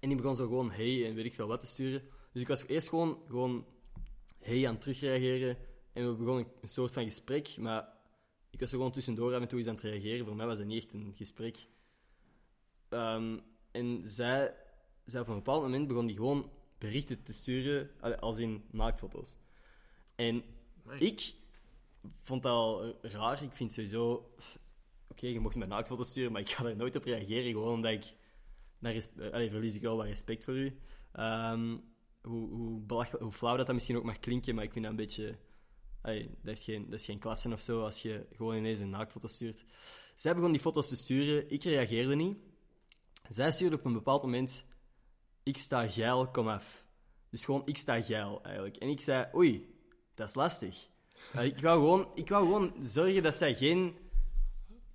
[0.00, 2.02] En die begon zo gewoon hey en weet ik veel wat te sturen.
[2.32, 3.66] Dus ik was eerst gewoon, gewoon
[4.38, 5.56] hey aan het terugreageren.
[5.92, 7.88] En we begonnen een soort van gesprek, maar
[8.50, 10.26] ik was er gewoon tussendoor af en toe eens aan het reageren.
[10.26, 11.66] Voor mij was dat niet echt een gesprek.
[12.88, 13.38] Ehm,
[13.70, 14.54] en zij,
[15.04, 16.50] zij op een bepaald moment begon die gewoon
[16.82, 17.90] berichten te sturen,
[18.20, 19.36] als in naaktfoto's.
[20.14, 20.42] En
[20.84, 21.00] Amai.
[21.00, 21.34] ik
[22.22, 23.42] vond dat al raar.
[23.42, 24.34] Ik vind sowieso...
[25.08, 27.50] Oké, je mocht me naaktfoto's sturen, maar ik ga er nooit op reageren.
[27.50, 28.14] Gewoon omdat ik...
[28.78, 30.78] Daar eh, allee, verlies ik wel wat respect voor u.
[31.12, 31.76] Ehm,
[32.22, 35.00] hoe, hoe, hoe flauw dat, dat misschien ook mag klinken, maar ik vind dat een
[35.00, 35.36] beetje...
[36.00, 38.90] allee, dat, heeft geen, dat is geen klasse of zo, als je gewoon ineens een
[38.90, 39.64] naaktfoto stuurt.
[40.16, 41.50] Zij begon die foto's te sturen.
[41.50, 42.36] Ik reageerde niet.
[43.28, 44.64] Zij stuurde op een bepaald moment...
[45.42, 46.84] Ik sta geil, kom af.
[47.30, 48.76] Dus gewoon, ik sta geil, eigenlijk.
[48.76, 49.76] En ik zei, oei,
[50.14, 50.88] dat is lastig.
[51.40, 53.96] Ik, wou gewoon, ik wou gewoon zorgen dat zij geen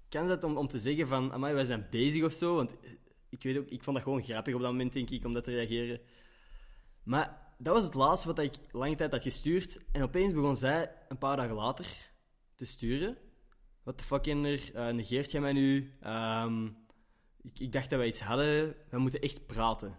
[0.09, 2.55] kans had om, om te zeggen van, amai, wij zijn bezig of zo.
[2.55, 2.91] Want eh,
[3.29, 5.43] ik, weet ook, ik vond dat gewoon grappig op dat moment, denk ik, om dat
[5.43, 5.99] te reageren.
[7.03, 9.79] Maar dat was het laatste wat ik lange tijd had gestuurd.
[9.91, 12.11] En opeens begon zij, een paar dagen later,
[12.55, 13.17] te sturen.
[13.83, 14.71] What the fuck, Ender?
[14.73, 15.93] Eh, negeert jij mij nu?
[16.01, 16.65] Ehm,
[17.41, 18.75] ik, ik dacht dat wij iets hadden.
[18.89, 19.97] We moeten echt praten.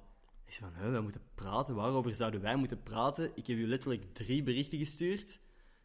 [0.48, 1.74] Ik zei van, we moeten praten?
[1.74, 3.30] Waarover zouden wij moeten praten?
[3.34, 5.40] Ik heb u letterlijk drie berichten gestuurd.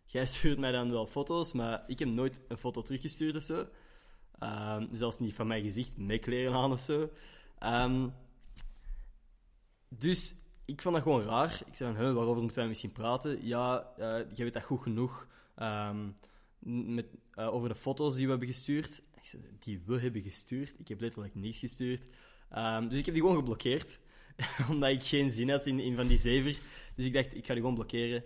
[0.05, 3.67] Jij stuurt mij dan wel foto's, maar ik heb nooit een foto teruggestuurd of zo.
[4.39, 7.09] Ehm, zelfs niet van mijn gezicht, met kleren aan of zo.
[7.59, 8.09] Ehm,
[9.89, 11.61] dus ik vond dat gewoon raar.
[11.65, 13.45] Ik zei van, waarover moeten wij misschien praten?
[13.45, 15.27] Ja, eh jij weet dat goed genoeg.
[15.55, 16.09] Ehm,
[16.95, 19.01] met, eh, over de foto's die we hebben gestuurd.
[19.59, 20.73] Die we hebben gestuurd?
[20.77, 22.01] Ik heb letterlijk niets gestuurd.
[22.89, 23.99] Dus ik heb die gewoon geblokkeerd.
[24.69, 26.57] Omdat ik geen zin had in, in van die zever.
[26.95, 28.23] Dus ik dacht, ik ga die gewoon blokkeren.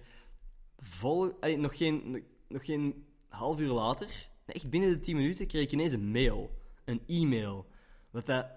[0.78, 5.72] Vol, nog, geen, nog geen half uur later, echt binnen de 10 minuten, kreeg ik
[5.72, 6.60] ineens een mail.
[6.86, 7.68] Een e-mail.
[8.12, 8.48] Wat dat...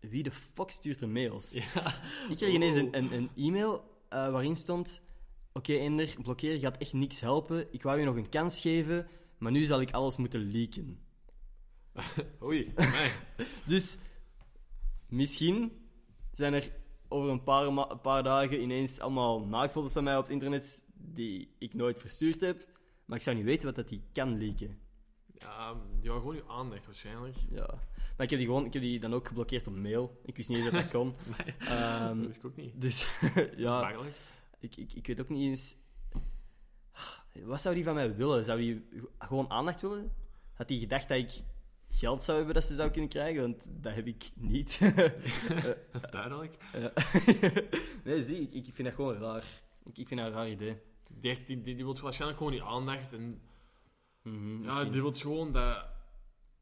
[0.00, 1.54] Wie de fuck stuurt er mails?
[1.54, 5.00] Ik kreeg ineens een, een, een e-mail eh, waarin stond...
[5.52, 7.66] Oké, Ender, blokkeren gaat echt niks helpen.
[7.70, 10.98] Ik wou je nog een kans geven, maar nu zal ik alles moeten leaken.
[12.42, 12.72] Oei.
[13.66, 13.98] Dus
[15.08, 15.72] misschien
[16.32, 16.70] zijn er
[17.14, 21.54] over een paar, een paar dagen ineens allemaal naaktfoto's van mij op het internet die
[21.58, 22.66] ik nooit verstuurd heb.
[23.04, 24.78] Maar ik zou niet weten wat dat die kan leaken.
[25.38, 27.36] Ja, die wou gewoon je aandacht waarschijnlijk.
[27.50, 27.66] Ja.
[28.16, 30.20] Maar ik heb die, gewoon, ik heb die dan ook geblokkeerd op mail.
[30.24, 31.14] Ik wist niet eens dat dat kon.
[31.58, 32.80] Ehm, dat wist ik ook niet.
[32.80, 33.20] dus
[33.56, 33.92] Ja.
[34.60, 35.76] ik, ik, ik weet ook niet eens...
[37.44, 38.44] Wat zou die van mij willen?
[38.44, 40.12] Zou die gewoon aandacht willen?
[40.54, 41.42] Had hij gedacht dat ik
[41.94, 43.42] geld zou hebben dat ze zou kunnen krijgen?
[43.42, 44.78] Want dat heb ik niet.
[45.92, 46.56] Dat is duidelijk.
[48.04, 49.44] Nee, zie, ik, ik vind dat gewoon raar.
[49.84, 50.78] Ik, ik vind dat een raar idee.
[51.08, 53.12] Die, die, die, die wil waarschijnlijk gewoon die aandacht.
[53.12, 53.40] En
[54.22, 55.84] Mhm, ja, die wil gewoon dat...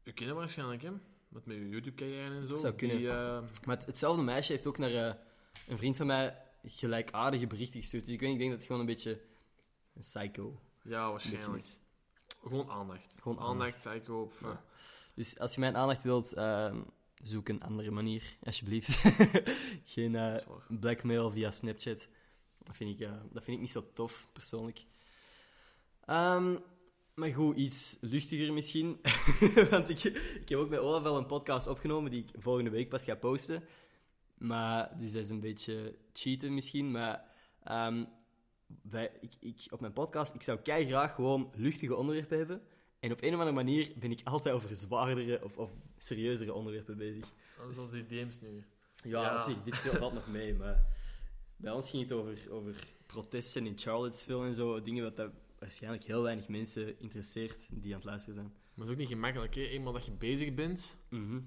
[0.03, 0.91] U kennen waarschijnlijk, hè?
[1.27, 2.55] Met mijn YouTube-carrière en zo.
[2.55, 2.97] Zou kunnen.
[2.97, 5.13] Die, eh, Maar het- hetzelfde meisje heeft ook naar eh,
[5.67, 8.05] een vriend van mij gelijkaardige berichten gestuurd.
[8.05, 9.21] Dus ik, weet, niet, ik denk dat het gewoon een beetje
[9.93, 11.63] een psycho ja, waarschijnlijk.
[12.43, 13.17] Gewoon aandacht.
[13.21, 14.21] Gewoon aandacht, psycho.
[14.21, 14.63] Of, Ja.
[15.13, 16.81] Dus als je mijn aandacht wilt, ehm,
[17.23, 18.97] zoek een andere manier, alsjeblieft.
[19.93, 22.07] Geen eh, blackmail via Snapchat.
[22.63, 24.85] Dat vind ik, eh, dat vind ik niet zo tof, persoonlijk.
[26.05, 26.57] Ehm,
[27.13, 28.99] maar goed, iets luchtiger misschien.
[29.69, 30.03] Want ik,
[30.41, 33.15] ik heb ook met Olaf wel een podcast opgenomen die ik volgende week pas ga
[33.15, 33.63] posten.
[34.37, 36.91] Maar, dus dat is een beetje cheaten misschien.
[36.91, 37.25] Maar
[38.81, 42.61] wij, ik, ik, op mijn podcast, ik zou kei graag gewoon luchtige onderwerpen hebben.
[43.03, 46.97] En op een of andere manier ben ik altijd over zwaardere of, of serieuzere onderwerpen
[46.97, 47.33] bezig.
[47.57, 48.63] Dat is als die DM's nu.
[49.03, 49.37] Ja, Ja.
[49.37, 50.85] op zich, dit valt valt nog mee, maar
[51.55, 54.81] bij ons ging het over, over protesten in Charlottesville en zo.
[54.81, 58.47] Dingen wat dat waarschijnlijk heel weinig mensen interesseert die aan het luisteren zijn.
[58.47, 59.61] Maar het is ook niet gemakkelijk, hè?
[59.61, 61.39] Eenmaal dat je bezig bent, Mhm.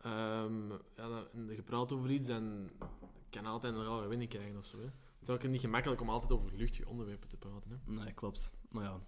[0.00, 2.70] ehm ja, dan- en je praat over iets, en
[3.30, 4.76] kan altijd een rare winning krijgen of zo.
[4.78, 4.84] Hè?
[4.84, 7.70] Het is ook niet gemakkelijk om altijd over luchtige onderwerpen te praten.
[7.70, 7.92] Hè?
[7.92, 8.50] Nee, klopt.
[8.68, 9.00] Maar ja.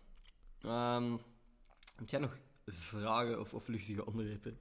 [0.61, 1.16] Ehm,
[2.00, 4.58] heb jij nog vragen of, of luchtige onderwerpen?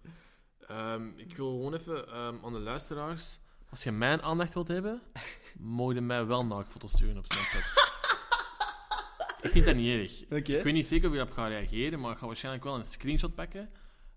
[0.67, 5.02] Ehm, ik wil gewoon even ehm, aan de luisteraars, als je mijn aandacht wilt hebben,
[5.60, 7.88] mogen je mij wel naaktfoto's sturen op Snapchat.
[9.45, 10.45] ik vind dat niet erg.
[10.45, 12.86] Ik weet niet zeker of je op gaat reageren, maar ik ga waarschijnlijk wel een
[12.86, 13.69] screenshot pakken.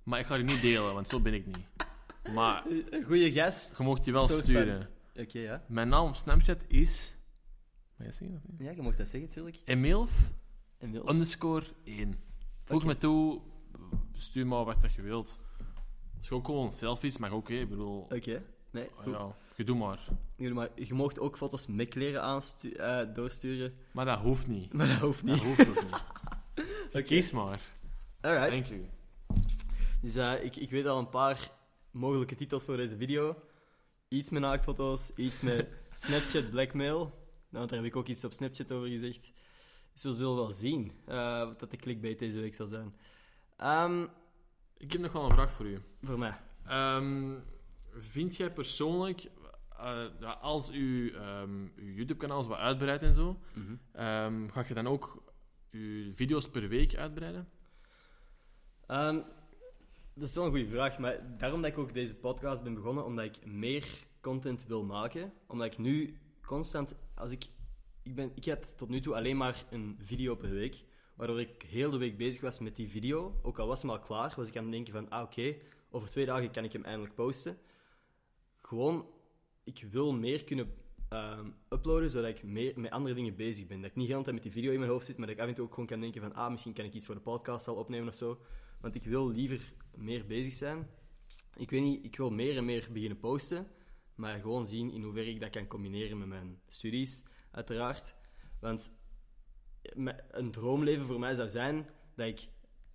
[0.03, 1.67] Maar ik ga die niet delen, want zo ben ik niet.
[2.35, 3.79] Maar Een goede gast.
[3.79, 4.89] je mocht die wel sturen.
[5.17, 5.65] Oké, ja.
[5.69, 7.15] Mijn naam op Snapchat is...
[7.97, 8.61] Mag je zeggen of niet?
[8.61, 9.57] Ja, je mag dat zeggen, natuurlijk.
[9.65, 10.13] Emilf
[10.79, 11.09] Emil.
[11.09, 12.15] underscore 1.
[12.65, 12.87] Voeg Oké.
[12.87, 13.41] me toe,
[14.13, 15.41] stuur maar wat dat je wilt.
[16.19, 17.55] Als je ook gewoon selfies, mag ook, hè.
[17.55, 18.01] Ik bedoel...
[18.01, 18.43] Oké.
[18.71, 19.13] Nee, ah, goed.
[19.13, 20.09] ja, je doet maar.
[20.37, 23.75] Maar je mocht ook foto's met kleren aanstu- eh, doorsturen.
[23.91, 24.73] Maar dat hoeft niet.
[24.73, 25.45] Maar dat hoeft Dat niet.
[25.45, 26.03] hoeft ook niet.
[26.89, 27.03] Oké.
[27.03, 27.61] Kies maar.
[28.21, 28.51] Alright.
[28.53, 28.87] Thank you.
[30.01, 31.51] Dus eh, ik, ik weet al een paar
[31.91, 33.37] mogelijke titels voor deze video.
[34.09, 37.21] Iets met naaktfoto's, iets met Snapchat blackmail.
[37.49, 39.33] Nou, daar heb ik ook iets op Snapchat over gezegd.
[39.93, 42.95] Dus we zullen wel zien eh, wat dat de clickbait deze week zal zijn.
[43.57, 44.07] Ehm,
[44.77, 45.79] Ik heb nog wel een vraag voor u.
[46.03, 46.41] voor mij.
[46.67, 47.35] Ehm,
[47.93, 49.21] vind jij persoonlijk,
[50.21, 53.39] ja, als u ehm, uw YouTube-kanaal wat uitbreidt en zo,
[53.93, 55.23] ehm, ga je dan ook
[55.71, 57.49] uw video's per week uitbreiden?
[60.15, 63.05] Dat is wel een goede vraag, maar daarom dat ik ook deze podcast ben begonnen,
[63.05, 63.85] omdat ik meer
[64.21, 65.33] content wil maken.
[65.47, 67.45] Omdat ik nu constant, als ik,
[68.03, 70.83] ik ben, ik had tot nu toe alleen maar een video per week,
[71.15, 73.39] waardoor ik heel de week bezig was met die video.
[73.43, 75.57] Ook al was hem al klaar, was ik aan het denken van, ah oké,
[75.91, 77.59] over twee dagen kan ik hem eindelijk posten.
[78.59, 79.07] Gewoon,
[79.65, 80.75] ik wil meer kunnen
[81.09, 83.81] ehm, uploaden, zodat ik meer met andere dingen bezig ben.
[83.81, 85.37] Dat ik niet de hele tijd met die video in mijn hoofd zit, maar dat
[85.37, 87.15] ik af en toe ook gewoon kan denken van, ah, misschien kan ik iets voor
[87.15, 88.39] de podcast al opnemen of zo.
[88.81, 90.89] Want ik wil liever meer bezig zijn.
[91.57, 93.67] Ik weet niet, ik wil meer en meer beginnen posten.
[94.15, 98.15] Maar gewoon zien in hoeverre ik dat kan combineren met mijn studies, uiteraard.
[98.61, 98.93] Want
[100.31, 102.49] een droomleven voor mij zou zijn dat ik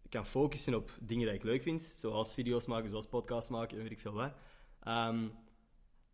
[0.10, 1.92] kan focussen op dingen die ik leuk vind.
[1.96, 4.34] Zoals video's maken, zoals podcasts maken en weet ik veel wat.
[4.80, 5.28] Ehm,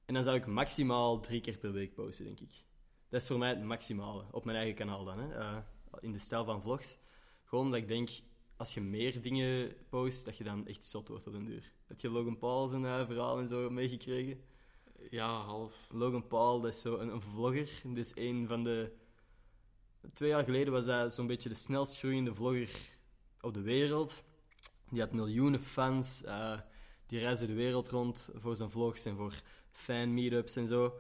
[0.06, 2.64] en dan zou ik maximaal drie keer per week posten, denk ik.
[3.10, 4.26] Dat is voor mij het maximale.
[4.32, 5.34] Op mijn eigen kanaal dan, hè.
[5.34, 5.58] Eh,
[6.00, 6.98] in de stijl van vlogs.
[7.44, 8.10] Gewoon omdat ik denk,
[8.58, 11.72] als je meer dingen post, dat je dan echt zot wordt op den duur.
[11.88, 14.44] Heb je Logan Paul zijn eh, verhaal en zo meegekregen?
[15.10, 15.88] Ja, half.
[15.92, 17.70] Logan Paul, dat is zo een, een vlogger.
[17.84, 18.92] Dus een van de...
[20.14, 22.70] Twee jaar geleden was hij zo'n beetje de snelst groeiende vlogger
[23.42, 24.24] op de wereld.
[24.90, 26.24] Die had miljoenen fans.
[26.24, 26.60] eh,
[27.08, 29.34] die reisde de wereld rond voor zijn vlogs en voor
[29.72, 31.00] fan-meetups en zo.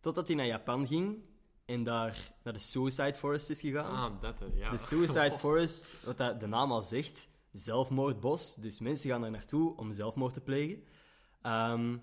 [0.00, 1.24] Totdat hij naar Japan ging
[1.64, 4.12] en daar naar de Suicide Forest is gegaan.
[4.12, 4.70] Ah, dat, hè, ja.
[4.70, 8.54] De Suicide Forest, wat dat de naam al zegt, zelfmoordbos.
[8.54, 10.84] Dus mensen gaan daar naartoe om zelfmoord te plegen.
[11.42, 11.96] Ehm,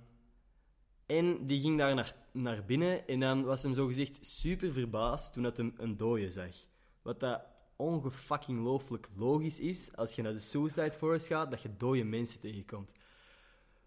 [1.06, 5.44] en die ging daar naar, naar binnen en dan was hem zogezegd super verbaasd toen
[5.44, 6.56] dat hem een dode zag.
[7.02, 7.42] Wat dat
[7.76, 12.40] ongefucking looflijk logisch is als je naar de Suicide Forest gaat, dat je dode mensen
[12.40, 12.92] tegenkomt.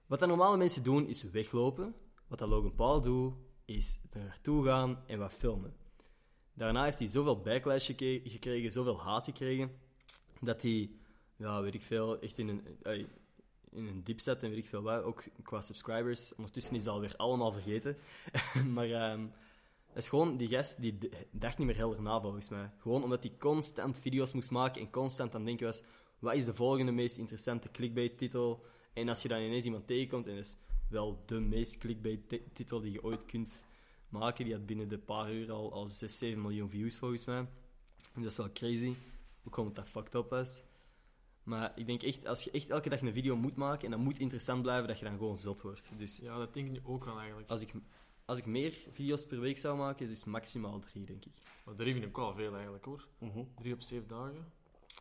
[0.07, 1.95] Wat dat normale mensen doen, is weglopen.
[2.27, 5.75] Wat dat Logan Paul doet, is er naartoe gaan en wat filmen.
[6.55, 9.71] Daarna heeft hij zoveel backlash gekregen, zoveel haat gekregen,
[10.41, 10.91] dat hij,
[11.37, 13.07] ja, weet ik veel, echt in een,
[13.77, 15.03] in een dip zet en weet ik veel wat.
[15.03, 16.35] Ook qua subscribers.
[16.35, 17.97] Ondertussen is dat alweer allemaal vergeten.
[18.75, 19.27] maar ehm
[19.97, 20.99] het is gewoon, die gast die
[21.31, 22.71] dacht niet meer helder na volgens mij.
[22.79, 25.83] Gewoon omdat hij constant video's moest maken en constant aan denken was:
[26.19, 28.65] wat is de volgende meest interessante clickbait-titel?
[28.93, 30.57] En als je dan ineens iemand tegenkomt, en dat is
[30.89, 33.65] wel de meest clickbait-titel die je ooit kunt
[34.09, 37.47] maken, die had binnen de paar uur al, al 6, 7 miljoen views volgens mij.
[38.15, 38.95] Dat is wel crazy.
[39.43, 40.63] Gewoon omdat dat fucked up was.
[41.47, 44.01] Maar ik denk echt, als je echt elke dag een video moet maken en dat
[44.01, 45.99] moet interessant blijven, dat je dan gewoon zot wordt.
[45.99, 47.51] Dus Ja, dat denk ik nu ook wel eigenlijk.
[47.51, 47.73] als ik,
[48.25, 51.33] als ik meer video's per week zou maken, is het maximaal drie, denk ik.
[51.65, 53.09] Maar drie vind ik wel veel eigenlijk hoor.
[53.57, 54.53] Drie op zeven dagen.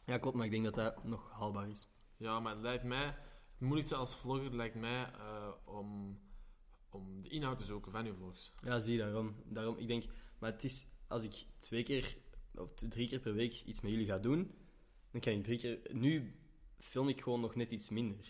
[0.06, 1.88] Ja, klopt, maar ik denk dat dat nog haalbaar is.
[2.18, 3.06] Ja, maar het lijkt mij...
[3.06, 6.20] Het moeilijkste als vlogger lijkt mij eh, om,
[6.90, 8.52] om de inhoud te zoeken van je vlogs.
[8.64, 9.36] Ja, zie, daarom.
[9.46, 9.78] daarom.
[9.78, 10.04] Ik denk,
[10.40, 12.18] maar het is, als ik twee keer
[12.56, 14.52] of drie keer per week iets met jullie ga doen,
[15.16, 15.80] dan kan ik drie keer...
[15.92, 16.36] Nu
[16.80, 18.26] film ik gewoon nog net iets minder,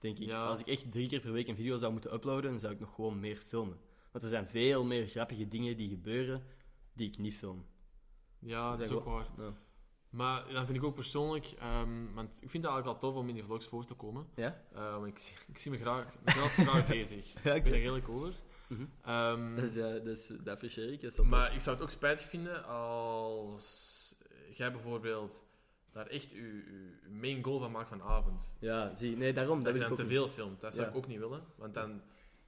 [0.00, 0.26] denk ik.
[0.26, 0.46] Ja.
[0.46, 2.80] Als ik echt drie keer per week een video zou moeten uploaden, dan zou ik
[2.80, 3.78] nog gewoon meer filmen.
[4.10, 6.42] Want er zijn veel meer grappige dingen die gebeuren,
[6.92, 7.66] die ik niet film.
[8.38, 9.26] Ja, dat is ook waar.
[9.38, 9.52] Ja?
[10.10, 11.46] Maar dat vind ik ook persoonlijk...
[11.46, 14.26] ehm, want ik vind het eigenlijk al tof om in die vlogs voor te komen.
[14.34, 14.62] Ja?
[14.72, 17.42] Want ik, zie- ik zie me graag, mezelf graag bezig.
[17.44, 18.34] Ja, Ik ben er redelijk over.
[19.54, 21.22] Dat, is, eh, is, dat apprecieer ik.
[21.22, 24.14] Maar ik zou het ook spijtig vinden als
[24.50, 25.46] jij bijvoorbeeld
[25.92, 28.54] daar echt je main goal van maakt van avond.
[28.60, 29.56] Ja, zie, nee, daarom.
[29.56, 30.10] Dat Dat je dan te niet.
[30.10, 30.60] veel filmt.
[30.60, 30.92] Dat zou Ja.
[30.92, 31.44] ik ook niet willen.
[31.56, 32.00] Want dan,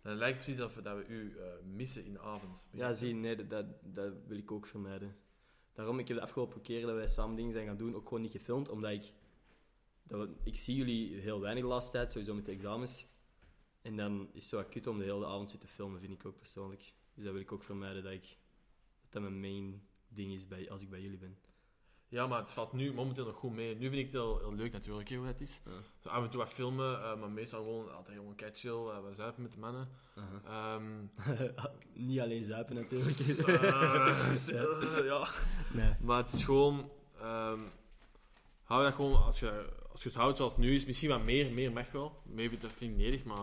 [0.03, 2.67] dan lijkt het precies alsof dat we u eh, missen in de avond.
[2.71, 5.17] Ja, zie, nee, dat, dat, dat wil ik ook vermijden.
[5.73, 8.23] Daarom, ik heb de afgelopen keren dat wij samen dingen zijn gaan doen, ook gewoon
[8.23, 9.13] niet gefilmd, omdat ik...
[10.03, 13.09] Dat we- ik zie jullie heel weinig de laatste tijd, sowieso met de examens.
[13.83, 16.39] En dan is het zo akut om de hele avond zitten filmen, vind ik ook
[16.39, 16.93] persoonlijk.
[17.15, 18.37] Dus dat wil ik ook vermijden, dat ik...
[19.03, 21.39] Dat dat mijn main ding is bij, als ik bij jullie ben.
[22.11, 23.75] Ja, maar het valt nu momenteel nog goed mee.
[23.77, 25.63] Nu vind ik het heel, heel leuk natuurlijk hoe het is.
[25.65, 25.71] Ja.
[25.99, 28.71] Zo af en toe wat filmen, eh, maar meestal gewoon altijd gewoon chill.
[28.89, 29.89] eh, we zuipen met de mannen.
[30.45, 30.85] Ehm,
[32.09, 33.19] niet alleen zuipen natuurlijk.
[34.99, 35.29] eh, ja.
[35.73, 35.95] nee.
[36.01, 36.91] Maar het is gewoon...
[37.21, 37.61] ehm,
[38.63, 41.23] hou dat gewoon, als je, als je het houdt zoals het nu is, misschien wat
[41.23, 42.23] meer, meer mag wel.
[42.25, 43.39] Meer, dat vind ik erg, maar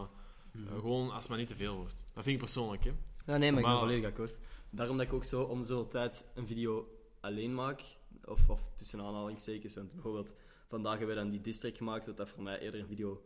[0.54, 2.06] eh, gewoon als het maar niet te veel wordt.
[2.14, 2.92] Dat vind ik persoonlijk, hè.
[3.26, 4.38] Ja, nee, maar ik ben Maar- volledig akkoord.
[4.70, 6.88] Daarom dat ik ook zo om zoveel tijd een video
[7.22, 7.82] alleen maak.
[8.26, 9.76] Of, of tussen aanhalingstekens.
[9.76, 10.34] Want bijvoorbeeld
[10.68, 12.06] vandaag hebben we dan die district gemaakt.
[12.06, 13.24] Dat dat voor mij eerder een video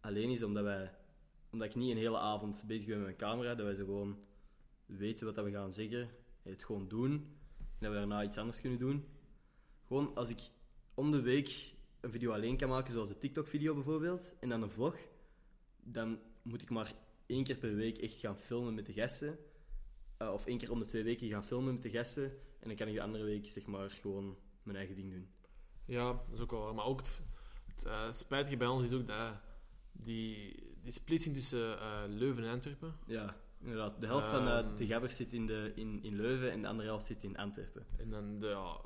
[0.00, 0.42] alleen is.
[0.42, 0.94] Omdat, wij,
[1.50, 3.54] omdat ik niet een hele avond bezig ben met mijn camera.
[3.54, 4.18] Dat wij zo gewoon
[4.86, 6.00] weten wat dat we gaan zeggen.
[6.42, 7.12] En het gewoon doen.
[7.58, 9.04] En dat we daarna iets anders kunnen doen.
[9.86, 10.40] Gewoon als ik
[10.94, 12.92] om de week een video alleen kan maken.
[12.92, 14.32] Zoals de TikTok-video bijvoorbeeld.
[14.40, 14.96] En dan een vlog.
[15.82, 16.94] Dan moet ik maar
[17.26, 19.38] één keer per week echt gaan filmen met de gasten.
[20.18, 22.24] Eh, of één keer om de twee weken gaan filmen met de gasten.
[22.60, 25.28] En dan kan ik de andere week zeg maar gewoon mijn eigen ding doen.
[25.84, 26.74] Ja, dat is ook wel waar.
[26.74, 27.22] Maar ook het,
[27.66, 29.32] het eh, spijtige bij ons is ook dat
[29.92, 32.94] die, die splitsing tussen eh, Leuven en Antwerpen.
[33.06, 34.00] Ja, inderdaad.
[34.00, 34.76] De helft van eh, Ehm.
[34.76, 37.86] de gabbers zit in, de, in, in Leuven en de andere helft zit in Antwerpen.
[37.96, 38.80] En dan, de, ja,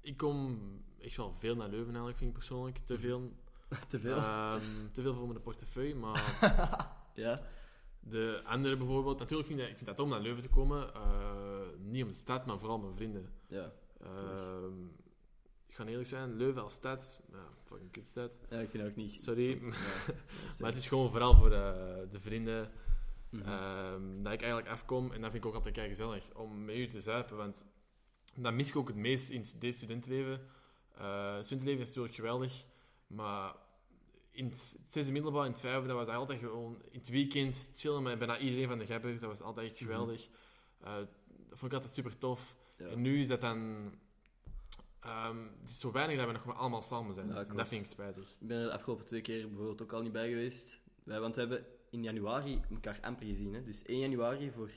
[0.00, 0.58] ik kom
[1.00, 2.78] echt wel veel naar Leuven eigenlijk, vind ik persoonlijk.
[2.84, 3.32] Te veel.
[3.88, 4.16] Te veel.
[4.16, 4.60] Ehm,
[4.92, 6.38] te veel voor mijn portefeuille, maar
[7.14, 7.42] ja.
[8.08, 9.18] De andere bijvoorbeeld...
[9.18, 10.94] Natuurlijk vind ik, ik vind dat om naar Leuven te komen.
[10.94, 13.28] eh, niet om de stad, maar vooral mijn vrienden.
[13.48, 13.72] Ja.
[14.00, 14.84] Ehm,
[15.66, 18.38] ik ga eerlijk zijn, Leuven als stad, ja, fucking kutstad.
[18.50, 19.20] ja, ik vind ook niet.
[19.22, 19.48] Sorry.
[19.50, 19.58] Ja,
[20.60, 21.72] Maar het is gewoon vooral voor eh,
[22.10, 22.70] de vrienden
[23.30, 23.48] Mhm.
[23.48, 25.12] ehm, dat ik eigenlijk afkom.
[25.12, 27.36] En dat vind ik ook altijd kei gezellig om met u te zuipen.
[27.36, 27.66] Want
[28.34, 30.40] dat mis ik ook het meest in dit studentenleven.
[30.96, 32.64] Eh studentenleven is natuurlijk geweldig.
[33.06, 33.54] Maar
[34.32, 38.02] in het zesde middelbaar, in het vijfde, dat was altijd gewoon in het weekend chillen
[38.02, 39.20] met bijna iedereen van de gabbers.
[39.20, 39.90] Dat was altijd echt Mhm.
[39.90, 40.28] geweldig.
[40.80, 40.94] Eh,
[41.48, 42.56] dat vond ik altijd super tof.
[42.78, 42.86] Ja.
[42.86, 43.90] En nu is dat dan...
[45.00, 47.28] ehm, het is zo weinig dat we nog maar allemaal samen zijn.
[47.28, 48.36] Ja, dat vind ik spijtig.
[48.40, 50.80] Ik ben er de afgelopen twee keer bijvoorbeeld ook al niet bij geweest.
[51.04, 53.54] Wij, want we hebben in januari elkaar amper gezien.
[53.54, 53.62] Hè?
[53.62, 54.70] Dus 1 januari voor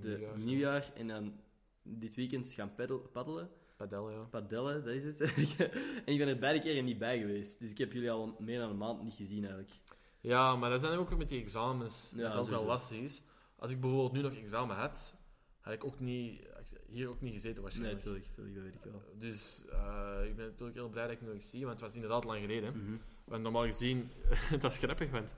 [0.00, 0.38] de Nieuwjaar.
[0.38, 0.92] nieuwjaar.
[0.94, 1.40] En dan
[1.82, 3.50] dit weekend gaan paddel, paddelen.
[3.82, 4.22] Padel, ja.
[4.30, 5.20] Padellen, dat is het.
[6.04, 7.58] en ik ben er beide keren niet bij geweest.
[7.58, 9.72] Dus ik heb jullie al meer dan een maand niet gezien eigenlijk.
[10.20, 12.12] Ja, maar dat zijn ook weer met die examens.
[12.16, 13.22] Ja, dat dat ook wel lastig is.
[13.56, 15.16] Als ik bijvoorbeeld nu nog examen had,
[15.60, 16.42] had ik ook niet,
[16.86, 17.96] hier ook niet gezeten Nee, waarschijnlijk.
[17.96, 19.02] natuurlijk, natuurlijk, dat weet ik wel.
[19.18, 21.94] dus eh, ik ben natuurlijk heel blij dat ik nu nog zie, want het was
[21.94, 22.76] inderdaad lang geleden.
[22.76, 22.96] Mhm.
[23.24, 24.10] Want normaal gezien,
[24.54, 25.34] het was grappig, want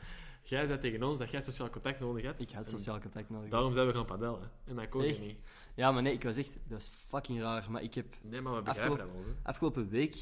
[0.48, 2.40] jij zei tegen ons dat jij sociaal contact nodig had.
[2.40, 3.50] Ik had sociaal contact nodig.
[3.50, 4.50] Daarom zijn we gaan padellen.
[4.64, 5.36] En dat kon je niet.
[5.74, 6.52] Ja, maar nee, ik was echt...
[6.52, 7.70] Dat was fucking raar.
[7.70, 8.06] Maar ik heb...
[8.22, 9.34] Nee, maar we begrijpen Afgelopen- dat wel.
[9.42, 9.48] hè.
[9.48, 10.16] Afgelopen week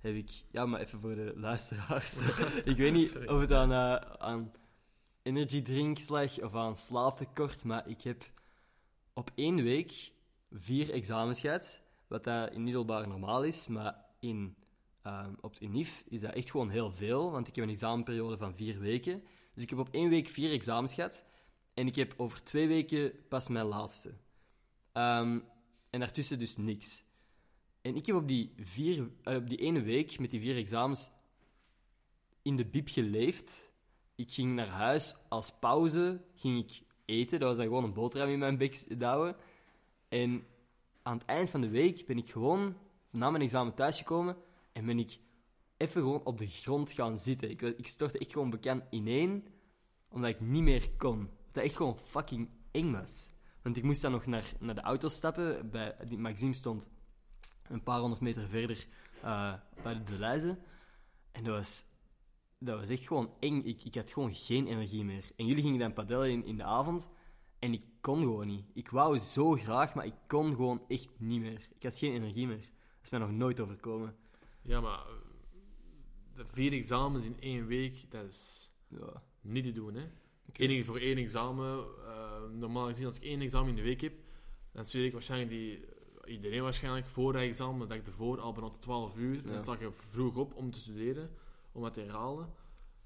[0.00, 0.30] heb ik...
[0.50, 2.20] Ja, maar even voor de luisteraars.
[2.64, 3.26] ik weet niet Sorry.
[3.28, 3.72] of het aan,
[4.20, 4.52] aan
[5.22, 8.24] energy drinks lag of aan slaaptekort, maar ik heb
[9.14, 10.12] op één week
[10.50, 11.82] vier examens gehad.
[12.06, 14.56] Wat dat in middelbaar normaal is, maar in
[15.02, 18.36] Ehm, op het UNIF is dat echt gewoon heel veel, want ik heb een examenperiode
[18.36, 19.22] van vier weken.
[19.54, 21.24] Dus ik heb op één week vier examens gehad.
[21.74, 24.14] En ik heb over twee weken pas mijn laatste.
[24.92, 25.38] Ehm,
[25.90, 27.04] en daartussen dus niks.
[27.80, 31.10] En ik heb op die, vier, eh, op die ene week met die vier examens
[32.42, 33.70] in de bib geleefd.
[34.14, 37.38] Ik ging naar huis als pauze, ging ik eten.
[37.38, 39.36] Dat was dan gewoon een boterham in mijn bek douwen.
[40.08, 40.46] En
[41.02, 42.76] aan het eind van de week ben ik gewoon
[43.10, 44.36] na mijn examen thuisgekomen
[44.72, 45.18] en ben ik
[45.82, 47.50] even gewoon op de grond gaan zitten.
[47.50, 49.46] Ik, ik stortte echt gewoon bekend ineen,
[50.08, 51.30] omdat ik niet meer kon.
[51.52, 53.30] Dat echt gewoon fucking eng was.
[53.62, 55.70] Want ik moest dan nog naar, naar de auto stappen.
[55.70, 56.88] Bij, die Maxime stond
[57.68, 58.86] een paar honderd meter verder
[59.24, 60.58] uh, bij de Deluizen.
[61.32, 61.84] En dat was,
[62.58, 63.62] dat was echt gewoon eng.
[63.62, 65.30] Ik, ik had gewoon geen energie meer.
[65.36, 67.08] En jullie gingen dan padellen in, in de avond.
[67.58, 68.64] En ik kon gewoon niet.
[68.74, 71.68] Ik wou zo graag, maar ik kon gewoon echt niet meer.
[71.74, 72.60] Ik had geen energie meer.
[72.60, 74.16] Dat is mij nog nooit overkomen.
[74.62, 75.31] Ja, maar eh,
[76.36, 79.22] de vier examens in één week, dat is Ja.
[79.40, 80.04] niet te doen, hè.
[80.52, 81.84] Eén voor één examen.
[82.06, 84.12] eh, normaal gezien, als ik één examen in de week heb,
[84.72, 85.84] dan studeer ik waarschijnlijk die...
[86.24, 89.36] Iedereen waarschijnlijk voor dat examen, de dag ervoor, al bijna tot 12 uur.
[89.38, 89.50] En Ja.
[89.50, 91.30] dan sta je vroeg op om te studeren,
[91.72, 92.48] om het te herhalen.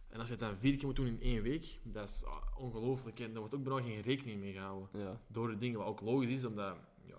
[0.08, 2.42] En als je het dan vier keer moet doen in één week, dat is ah,
[2.58, 3.20] ongelooflijk.
[3.20, 4.88] En daar wordt ook bijna geen rekening mee gehouden.
[4.92, 5.20] ja.
[5.28, 6.76] Door de dingen, wat ook logisch is, omdat...
[7.06, 7.18] Ja,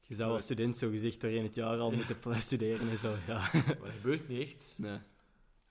[0.00, 3.16] Je zou als student zo gezegd doorheen het jaar al moeten studeren en zo.
[3.26, 3.50] Ja.
[3.52, 4.74] maar dat gebeurt niet echt.
[4.78, 4.98] Nee.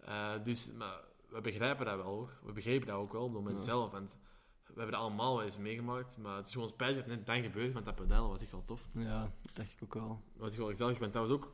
[0.06, 2.40] Eh, dus, maar we begrijpen dat wel hoor.
[2.44, 3.66] We begrepen dat ook wel op het moment Ja.
[3.66, 3.92] zelf.
[3.92, 4.20] Want
[4.64, 6.18] we hebben dat allemaal wel eens meegemaakt.
[6.18, 8.52] Maar het is gewoon spijtig dat het net dan gebeurt, want dat pedalen was echt
[8.52, 8.90] wel tof.
[8.94, 10.22] Ja, dat dacht ik ook wel.
[10.36, 11.54] Wat ik wel gezellig ben, dat was ook...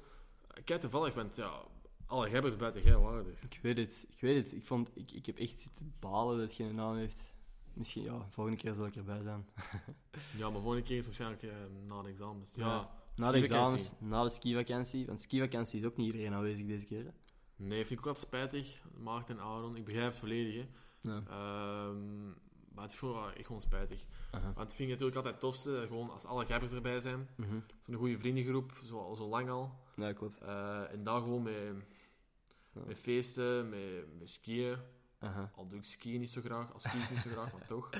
[0.63, 1.61] Kijk, toevallig, want ja,
[2.05, 3.37] alle gebbers buiten jij waren er.
[3.49, 4.53] Ik weet het, ik weet het.
[4.55, 7.19] Ik, vond, ik, ik heb echt zitten balen dat het geen naam heeft.
[7.73, 9.47] Misschien, ja, volgende keer zal ik erbij zijn.
[10.37, 11.49] Ja, maar volgende keer is waarschijnlijk eh,
[11.87, 12.51] na de examens.
[12.55, 12.89] Ja, Ja.
[13.15, 15.05] Na de examens, na de skivakantie.
[15.05, 17.13] Want skivakantie is ook niet iedereen aanwezig deze keer.
[17.59, 18.81] Nee, vind ik ook altijd spijtig.
[18.97, 20.55] Maarten en Aaron, ik begrijp het volledig.
[20.55, 20.67] Hè.
[21.11, 21.23] Ja.
[21.27, 22.27] Ehm,
[22.73, 24.05] maar het is voor echt gewoon spijtig.
[24.31, 27.29] Want ik vind het natuurlijk altijd het tofste, gewoon als alle gebbers erbij zijn.
[27.35, 27.59] Mhm.
[27.85, 29.71] Zo'n goede vriendengroep, zo, zo lang al.
[29.95, 30.37] Ja, klopt.
[30.37, 34.77] Eh, en daar gewoon met, feesten, met, met skiën.
[35.19, 35.51] Aha.
[35.55, 37.89] Al doe ik skiën niet zo graag, al ski ik niet zo graag, maar toch.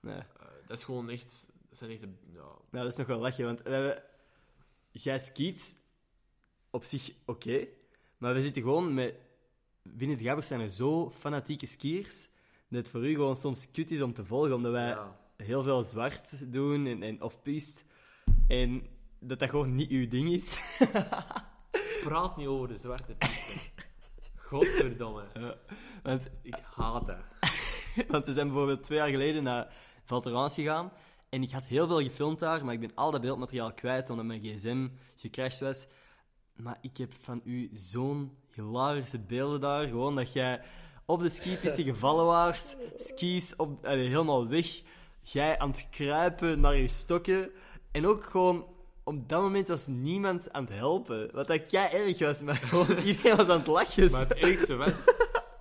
[0.00, 0.18] Nee.
[0.18, 1.50] Eh, dat is gewoon echt...
[1.68, 2.00] Dat zijn echt...
[2.00, 3.62] de- Ja, Nou, dat is nog wel lachen, want.
[4.90, 5.76] Jij skiet
[6.70, 7.66] op zich oké,
[8.22, 9.14] maar we zitten gewoon met...
[9.82, 12.28] Binnen de Gabbers zijn er zo fanatieke skiers,
[12.68, 15.16] dat het voor u gewoon soms kut is om te volgen, omdat wij ja.
[15.36, 17.82] heel veel zwart doen en, en off-piste.
[18.48, 18.86] En
[19.18, 20.56] dat dat gewoon niet uw ding is.
[22.04, 23.70] Praat niet over de zwarte piste.
[24.36, 25.24] Godverdomme.
[26.02, 27.24] want, Ik haat dat.
[28.08, 30.92] want we zijn bijvoorbeeld twee jaar geleden naar Valterans gegaan.
[31.28, 34.26] En ik had heel veel gefilmd daar, maar ik ben al dat beeldmateriaal kwijt omdat
[34.26, 35.86] mijn gsm gecrashed was.
[36.56, 39.86] Maar ik heb van u zo'n hilarische beelden daar.
[39.86, 40.60] Gewoon dat jij
[41.06, 44.80] op de skipiste gevallen waart, skis op, helemaal weg.
[45.22, 47.50] Jij aan het kruipen naar je stokken.
[47.90, 48.66] En ook gewoon,
[49.04, 51.30] op dat moment was niemand aan het helpen.
[51.32, 54.10] Wat dat jij erg was, maar gewoon iedereen was aan het lachen.
[54.10, 55.04] Maar het ergste was...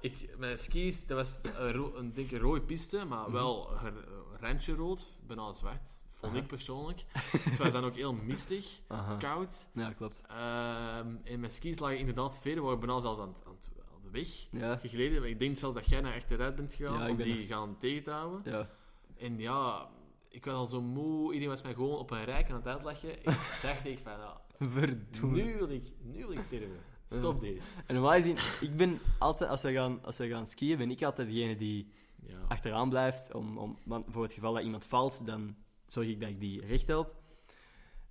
[0.01, 3.93] Ik, mijn skis, dat was een, ro- een, een rode piste, maar wel een
[4.39, 5.99] randje rood, bijna zwart.
[6.21, 7.03] Vond ik persoonlijk.
[7.37, 9.15] Het was dan ook heel mistig, Aha.
[9.17, 9.67] koud.
[9.73, 10.21] Ja, klopt.
[10.27, 14.75] Ehm, en mijn skis lagen inderdaad verder, waren bijna zelfs aan, aan, de weg Ja,
[14.77, 15.23] gegleden.
[15.23, 18.11] Ik denk zelfs dat jij naar achteruit bent gegaan Ja, om die gaan tegen te
[18.11, 18.51] houden.
[18.51, 18.69] ja.
[19.17, 19.87] En ja,
[20.29, 21.25] ik was al zo moe.
[21.33, 23.17] Iedereen was mij gewoon op een rijk aan het uitlachen.
[23.19, 23.23] Ik
[23.67, 24.13] dacht ik van,
[24.59, 25.43] Verdomme.
[25.43, 26.79] nu wil ik, nu wil ik sterven.
[27.09, 27.67] Stop deze.
[27.85, 31.03] En normaal gezien, ik ben altijd, als we gaan, als we gaan skiën, ben ik
[31.03, 31.91] altijd degene die
[32.25, 32.37] Ja.
[32.47, 33.33] achteraan blijft.
[33.33, 35.55] Om, om, want voor het geval dat iemand valt, dan
[35.91, 37.15] zorg ik dat ik die recht help.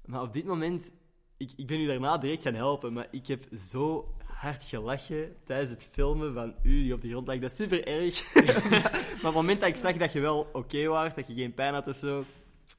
[0.05, 0.93] Maar op dit moment,
[1.37, 5.71] ik, ik ben u daarna direct gaan helpen, maar ik heb zo hard gelachen tijdens
[5.71, 7.39] het filmen van u die op de grond lag.
[7.39, 8.35] Dat is super erg.
[8.35, 11.55] maar op het moment dat ik zag dat je wel oké was, dat je geen
[11.55, 12.25] pijn had of zo,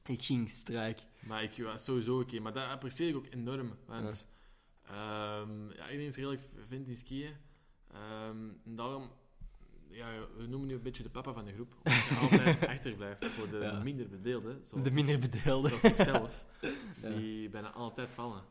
[0.06, 1.00] ik ging strijk.
[1.20, 2.40] Maar ik was sowieso oké.
[2.40, 3.76] Maar dat apprecieer ik ook enorm.
[3.86, 4.26] Want
[4.86, 7.36] ehm, ja, iedereen is redelijk vindt in skiën.
[7.92, 9.10] Ehm, en daarom,
[9.92, 11.74] ja, we noemen nu een beetje de papa van de groep.
[11.82, 13.82] Omdat je altijd achterblijft voor de Ja.
[13.82, 14.64] minder bedeelden.
[14.64, 15.68] Zoals, De minder bedeelde.
[15.68, 16.44] zoals ikzelf.
[17.16, 18.42] Die bijna altijd vallen.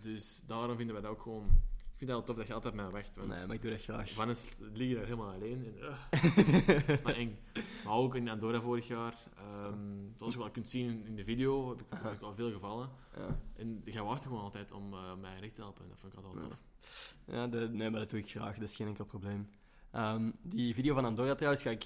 [0.00, 1.44] Dus daarom vinden wij dat ook gewoon...
[1.44, 3.16] Ik vind het wel tof dat je altijd mij wacht.
[3.16, 4.10] Want Nee, maar ik doe dat graag.
[4.12, 5.64] Van is lig je daar helemaal alleen.
[5.64, 7.38] En, uh, dat is maar eng.
[7.84, 9.14] Maar ook in Andorra vorig jaar.
[9.36, 9.78] ehm,
[10.16, 12.90] zoals je wel kunt zien in de video, heb ik, heb ik al veel gevallen.
[13.16, 13.38] Ja.
[13.56, 15.82] En jij wacht gewoon altijd om eh, mij recht te helpen.
[15.82, 17.16] En dat vind ik altijd wel tof.
[17.26, 18.54] Ja, de, nee, maar dat doe ik graag.
[18.58, 19.48] Dat is geen enkel probleem.
[19.90, 21.84] Ehm, die video van Andorra trouwens ga ik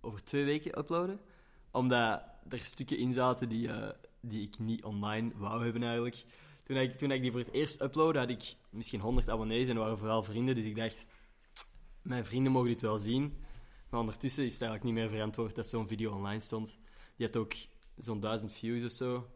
[0.00, 1.20] over twee weken uploaden.
[1.70, 3.88] Omdat er stukken in zaten die, eh,
[4.20, 6.24] die ik niet online wou hebben eigenlijk.
[6.64, 9.76] toen, ik, toen ik die voor het eerst uploadde, had ik misschien 100 abonnees en
[9.76, 10.54] waren vooral vrienden.
[10.54, 11.06] Dus ik dacht,
[12.02, 13.36] mijn vrienden mogen dit wel zien.
[13.90, 16.78] Maar ondertussen is het eigenlijk niet meer verantwoord dat zo'n video online stond.
[17.16, 17.54] Die had ook
[17.98, 19.26] zo'n duizend views of zo.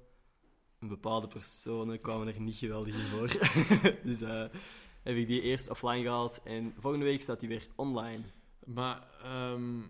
[0.79, 3.29] En bepaalde personen kwamen er niet geweldig in voor.
[4.09, 4.45] dus eh,
[5.03, 6.41] heb ik die eerst offline gehaald.
[6.45, 8.23] En volgende week staat die weer online.
[8.67, 9.81] Maar ehm,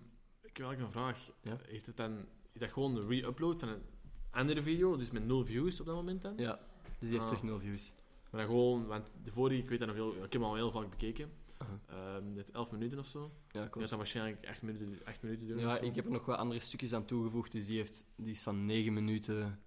[0.42, 1.30] ik heb eigenlijk een vraag.
[1.42, 1.58] Ja?
[1.66, 2.18] Heeft het dan,
[2.52, 3.82] is dat gewoon een re-upload van een
[4.30, 6.32] andere video, dus met nul views op dat moment dan?
[6.36, 6.58] Ja,
[6.98, 7.28] dus die heeft Ah.
[7.28, 7.92] terug nul views.
[8.30, 10.54] Maar dan gewoon, want de vorige, ik weet dat nog heel, ik heb hem al
[10.54, 11.30] heel vaak bekeken.
[11.56, 11.80] Aha.
[11.86, 13.20] Ehm dit 11 minuten of zo.
[13.20, 13.88] Ja, Ik had klopt.
[13.88, 15.58] dan waarschijnlijk 8 minuten, 8 minuten doen.
[15.58, 17.52] Ja, ik heb er nog wat andere stukjes aan toegevoegd.
[17.52, 19.60] Dus die, heeft, die is van 9 minuten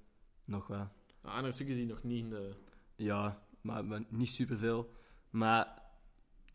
[0.46, 0.88] nog wat.
[1.22, 2.52] De andere stukjes die nog niet in de.
[2.96, 4.92] Ja, maar, maar niet superveel.
[5.36, 5.82] Maar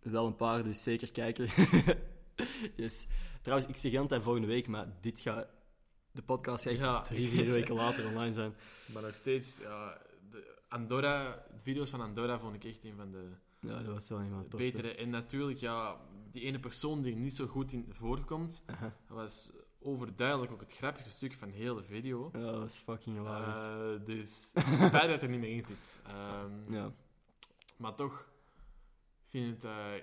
[0.01, 1.49] wel een paar, dus zeker kijken.
[2.76, 3.07] yes.
[3.43, 5.47] Trouwens, ik zeg altijd volgende week, maar dit gaat...
[6.12, 7.01] De podcast gaat Ja.
[7.01, 8.55] drie, vier weken later online zijn.
[8.93, 9.99] Maar nog steeds, ja,
[10.31, 13.28] de Andorra, de video's van Andorra vond ik echt een van de
[13.61, 14.57] Ja, dat was wel tofste.
[14.57, 14.95] betere.
[14.95, 15.97] En natuurlijk, ja,
[16.33, 20.72] die ene persoon die er niet zo goed in voorkomt, dat was overduidelijk ook het
[20.72, 22.31] grappigste stuk van heel de video.
[22.33, 23.62] Ja, dat was fucking hilarisch.
[23.62, 24.49] Eh, dus
[24.87, 25.99] spijt dat er niet meer in zit.
[26.07, 26.93] Ehm, ja.
[27.76, 28.28] Maar toch,
[29.31, 29.64] vind het...
[29.64, 29.97] eh,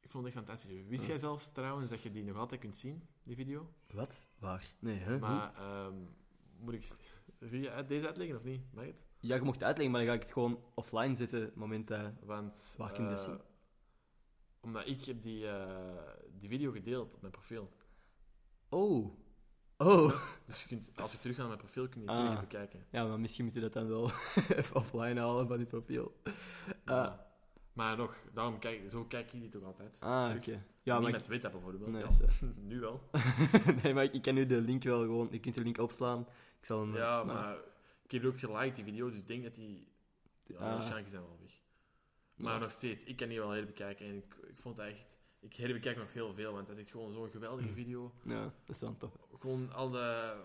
[0.00, 0.86] ik vond het echt fantastisch.
[0.86, 3.68] Wist jij zelfs trouwens dat je die nog altijd kunt zien, die video?
[3.92, 4.18] Wat?
[4.38, 4.74] Waar?
[4.78, 5.10] Nee, hè?
[5.10, 5.18] Hoe?
[5.18, 5.94] Maar ehm,
[6.58, 6.88] moet ik
[7.70, 8.72] uit- deze uitleggen of niet?
[8.72, 9.06] Mag het?
[9.20, 12.12] Ja, je mocht het uitleggen, maar dan ga ik het gewoon offline zetten moment dat...
[12.22, 12.74] Want...
[12.78, 13.40] Waar kun je dat eh, zien?
[14.60, 17.72] Omdat ik heb die, eh, die video gedeeld op mijn profiel.
[18.68, 19.18] Oh.
[19.76, 20.22] Oh.
[20.46, 22.22] Dus je kunt, als je terug gaat naar mijn profiel, kun je het Ah.
[22.24, 22.86] terug even bekijken.
[22.90, 24.10] Ja, maar misschien moet je dat dan wel
[24.58, 26.20] even offline halen van je profiel.
[26.84, 27.23] Ja.
[27.74, 29.96] Maar nog, daarom kijk, zo kijk je die toch altijd.
[30.00, 30.50] Ah, oké.
[30.82, 31.26] Ja, niet maar met ik...
[31.26, 31.90] Twitter bijvoorbeeld.
[31.92, 32.10] Nee, ja.
[32.10, 32.24] zo.
[32.56, 33.08] nu wel.
[33.82, 35.28] nee, maar ik, ik kan nu de link wel gewoon...
[35.30, 36.20] Je kunt de link opslaan.
[36.60, 36.94] Ik zal hem...
[36.96, 37.56] Ja, eh, maar
[38.02, 39.88] ik heb ook geliked, die video, dus ik denk dat die...
[40.46, 40.72] Ja, Ah.
[40.72, 41.52] waarschijnlijk zijn wel weg.
[42.34, 42.58] Maar Ja.
[42.58, 45.18] nog steeds, ik kan die wel herbekijken en ik, ik vond het echt...
[45.40, 47.74] Ik herbekijk nog heel veel, want dat is echt gewoon zo'n geweldige Hm.
[47.74, 48.12] video.
[48.24, 49.16] Ja, dat is wel tof.
[49.40, 50.36] Gewoon al de...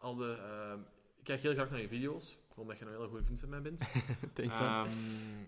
[0.00, 0.32] Al de...
[0.32, 0.80] ehm,
[1.18, 3.62] ik kijk heel graag naar je video's, omdat je een hele goede vriend van mij
[3.62, 3.78] bent.
[4.34, 4.68] Thanks, man.
[4.86, 4.90] Ehm,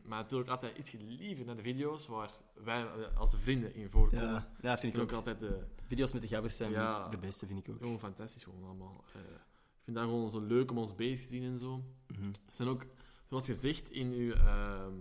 [0.04, 2.30] maar natuurlijk altijd iets liever naar de video's waar
[2.64, 4.46] wij als vrienden in voorkomen.
[4.60, 5.12] ja, vind ik ook ook.
[5.14, 7.08] altijd de, Video's met de gabbers zijn Ja.
[7.08, 7.78] de beste, vind ik ook.
[7.80, 9.04] gewoon fantastisch gewoon allemaal.
[9.14, 11.84] Eh, ik vind dat gewoon zo leuk om ons bezig te zien en zo.
[12.06, 12.26] Mhm.
[12.26, 12.86] Er zijn ook,
[13.28, 14.32] zoals gezegd, in uw...
[14.32, 14.92] ehm,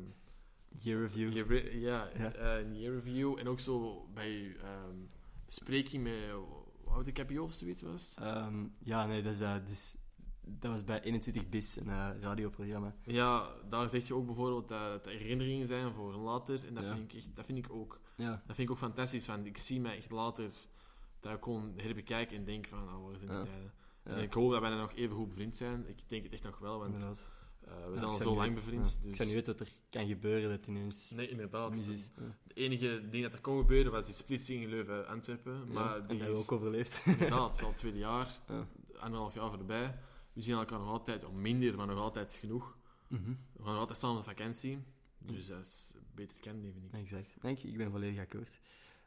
[0.77, 1.33] Year review.
[1.81, 2.55] ja, Ja.
[2.57, 4.95] in je review en ook zo bij je ehm,
[5.45, 6.13] bespreking met...
[6.83, 8.13] Wat ik heb je of zoiets was?
[8.19, 9.95] Ehm, ja, nee, dat, is, eh, dus,
[10.45, 12.95] dat was bij 21 Bis, een eh, radioprogramma.
[13.03, 16.67] Ja, daar zeg je ook bijvoorbeeld dat het herinneringen zijn voor later.
[16.67, 16.95] En dat, Ja.
[16.95, 17.99] vind, ik echt, dat vind ik ook...
[18.15, 20.49] Ja, Dat vind ik ook fantastisch, want ik zie mij echt later
[21.19, 23.43] dat ik gewoon herbekijk en denk van, oh, waar zijn die Ja.
[23.43, 23.71] tijden?
[24.05, 24.11] ja.
[24.11, 25.87] En ik hoop dat wij dan nog even goed bevriend zijn.
[25.87, 28.83] Ik denk het echt nog wel, want eh, we zijn al zo lang bevriend.
[28.83, 28.99] Dus...
[29.09, 31.83] Ik zou niet weten wat er kan gebeuren dat ineens Nee, inderdaad.
[31.85, 35.71] De enige ding dat er kon gebeuren was die splitsing in Leuven-Antwerpen.
[35.71, 37.01] Maar die dat is, ook overleefd.
[37.05, 38.67] inderdaad, het is al twee jaar, Ja.
[38.99, 39.95] anderhalf jaar voorbij.
[40.33, 42.77] We zien elkaar nog altijd, of minder, maar nog altijd genoeg.
[43.07, 43.29] Mhm.
[43.29, 44.83] We gaan nog altijd samen op vakantie.
[45.17, 46.99] Dus dat is beter kennen, vind ik.
[46.99, 47.41] Exact.
[47.41, 48.59] Denk ik, ik ben volledig akkoord.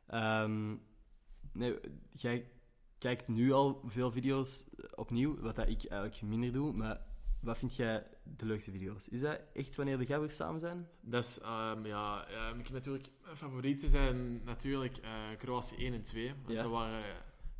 [0.07, 0.77] Ehm,
[1.53, 1.79] nee,
[2.13, 2.51] jij
[2.99, 7.01] kijkt nu al veel video's eh, opnieuw, wat dat ik eigenlijk minder doe, maar
[7.41, 8.07] wat vind jij
[8.37, 9.09] de leukste video's?
[9.09, 10.89] Is dat echt wanneer de gabbers samen zijn?
[11.01, 16.03] Dat is, ehm, ja, ik heb natuurlijk, mijn favorieten zijn natuurlijk eh, Kroatië 1 en
[16.03, 16.35] 2.
[16.35, 16.63] Want Ja.
[16.63, 17.05] dat waren,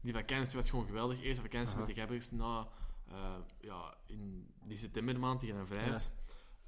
[0.01, 1.23] die vakantie was gewoon geweldig.
[1.23, 1.79] Eerste vakantie Aha.
[1.79, 2.69] met de Gabbers na,
[3.09, 6.11] eh, ja, in die septembermaand, die gaan vrijheid.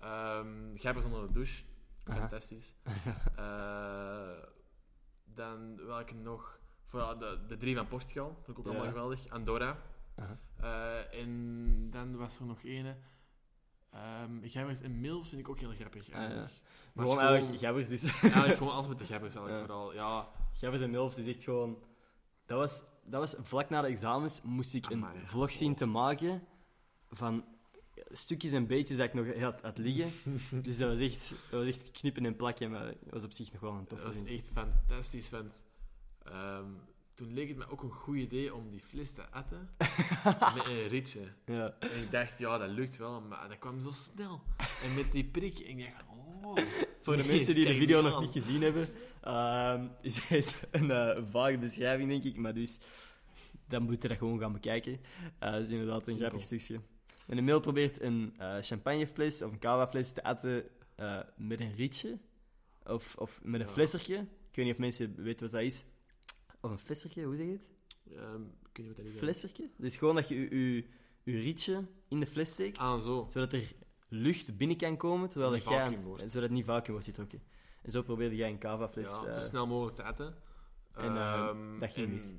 [0.01, 1.63] Ehm Gabbers onder de douche,
[2.05, 2.75] fantastisch.
[3.37, 4.39] Eh,
[5.25, 8.71] dan welke nog, vooral de, de drie van Portugal, vond ik ook Ja.
[8.71, 9.29] allemaal geweldig.
[9.29, 9.77] Andorra.
[10.57, 12.97] Eh, en dan was er nog ene.
[14.25, 16.07] Um, Gabbers en Mills vind ik ook heel grappig.
[16.07, 16.15] ja.
[16.15, 16.53] eigenlijk.
[16.93, 18.05] Maar Gewoon eigenlijk gabbers dus.
[18.23, 19.73] Eigenlijk gewoon alles met de Gabbers eigenlijk Ja.
[19.75, 19.95] vooral.
[19.95, 21.83] Ja, Gabbers en Milfs is echt gewoon...
[22.49, 25.27] Dat was, dat was vlak na de examens moest ik een Amai.
[25.27, 26.43] vlog zien te maken
[27.11, 27.45] van
[28.11, 30.11] stukjes en beetjes dat ik nog had, had liggen.
[30.65, 33.53] dus dat was, echt, dat was echt knippen en plakken, maar dat was op zich
[33.53, 34.27] nog wel een dat toffe was zin.
[34.27, 35.31] echt fantastisch.
[35.31, 35.63] Want
[36.23, 36.67] ehm,
[37.15, 39.71] toen leek het me ook een goed idee om die fles te atten
[40.55, 41.21] met een ritje.
[41.45, 41.75] Ja.
[41.79, 44.43] En ik dacht, ja, dat lukt wel, maar dat kwam zo snel.
[44.83, 46.08] En met die prik, en ik dacht,
[47.03, 48.89] Voor de Nee, mensen die de video nog niet gezien hebben,
[49.21, 52.37] ehm, is, is een eh, vage beschrijving, denk ik.
[52.37, 52.81] Maar dus,
[53.69, 55.01] dan moet je dat gewoon gaan bekijken.
[55.39, 56.27] Eh dat is inderdaad een Simpel.
[56.27, 56.81] grappig stukje.
[57.27, 60.65] En de mail probeert een eh, champagnefles of een cavafles te atten
[60.97, 62.19] eh, met een rietje.
[62.87, 63.73] Of, of met een Ja.
[63.73, 64.17] flessertje.
[64.17, 65.85] Ik weet niet of mensen weten wat dat is.
[66.61, 68.17] Of een flessertje, hoe zeg je het?
[68.17, 69.69] Ehm, kun je dat Flessertje?
[69.77, 70.85] Dus gewoon dat je je, je,
[71.23, 72.79] je rietje in de fles steekt.
[72.79, 73.29] Ah, zo.
[73.33, 73.73] Zodat er
[74.09, 75.81] lucht binnen kan komen, terwijl dat jij...
[75.81, 76.01] aan.
[76.17, 77.43] Zodat het niet vacuüm wordt getrokken.
[77.83, 79.21] En zo probeerde jij een cava-fles...
[79.21, 80.35] ja, eh, zo snel mogelijk te eten.
[80.93, 82.33] En, eh, Ehm, dat ging mis.